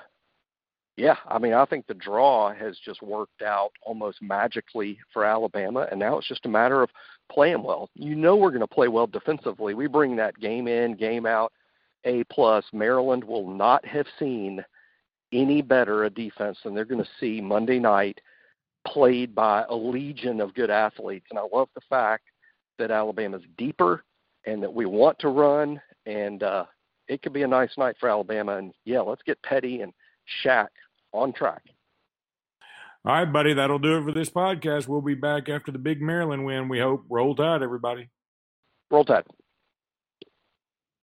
yeah, 0.97 1.17
I 1.27 1.39
mean, 1.39 1.53
I 1.53 1.65
think 1.65 1.87
the 1.87 1.93
draw 1.93 2.53
has 2.53 2.77
just 2.77 3.01
worked 3.01 3.41
out 3.41 3.71
almost 3.81 4.21
magically 4.21 4.97
for 5.11 5.25
Alabama, 5.25 5.87
and 5.89 5.99
now 5.99 6.17
it's 6.17 6.27
just 6.27 6.45
a 6.45 6.49
matter 6.49 6.81
of 6.81 6.89
playing 7.31 7.63
well. 7.63 7.89
You 7.95 8.15
know, 8.15 8.35
we're 8.35 8.51
going 8.51 8.61
to 8.61 8.67
play 8.67 8.87
well 8.87 9.07
defensively. 9.07 9.73
We 9.73 9.87
bring 9.87 10.15
that 10.15 10.39
game 10.39 10.67
in, 10.67 10.95
game 10.95 11.25
out, 11.25 11.51
A 12.03 12.23
plus. 12.25 12.65
Maryland 12.73 13.23
will 13.23 13.47
not 13.47 13.85
have 13.85 14.07
seen 14.19 14.63
any 15.31 15.61
better 15.61 16.05
a 16.05 16.09
defense 16.09 16.57
than 16.63 16.73
they're 16.73 16.85
going 16.85 17.03
to 17.03 17.09
see 17.19 17.41
Monday 17.41 17.79
night, 17.79 18.21
played 18.87 19.33
by 19.33 19.65
a 19.69 19.75
legion 19.75 20.39
of 20.39 20.53
good 20.53 20.69
athletes. 20.69 21.25
And 21.29 21.39
I 21.39 21.43
love 21.51 21.69
the 21.75 21.81
fact 21.89 22.25
that 22.77 22.91
Alabama's 22.91 23.43
deeper 23.57 24.03
and 24.45 24.61
that 24.61 24.73
we 24.73 24.85
want 24.85 25.17
to 25.19 25.29
run, 25.29 25.81
and 26.05 26.43
uh, 26.43 26.65
it 27.07 27.21
could 27.21 27.33
be 27.33 27.43
a 27.43 27.47
nice 27.47 27.77
night 27.77 27.95
for 27.99 28.09
Alabama. 28.09 28.57
And 28.57 28.73
yeah, 28.85 29.01
let's 29.01 29.23
get 29.23 29.41
Petty 29.41 29.81
and 29.81 29.91
Shaq 30.43 30.67
on 31.13 31.33
track. 31.33 31.63
All 33.05 33.13
right, 33.13 33.31
buddy, 33.31 33.53
that'll 33.53 33.77
do 33.77 33.99
it 33.99 34.03
for 34.03 34.11
this 34.11 34.31
podcast. 34.31 34.87
We'll 34.87 34.99
be 34.99 35.13
back 35.13 35.47
after 35.47 35.71
the 35.71 35.77
big 35.77 36.01
Maryland 36.01 36.43
win, 36.43 36.67
we 36.67 36.79
hope. 36.79 37.05
Roll 37.07 37.35
Tide, 37.35 37.61
everybody. 37.61 38.09
Roll 38.89 39.05
Tide. 39.05 39.25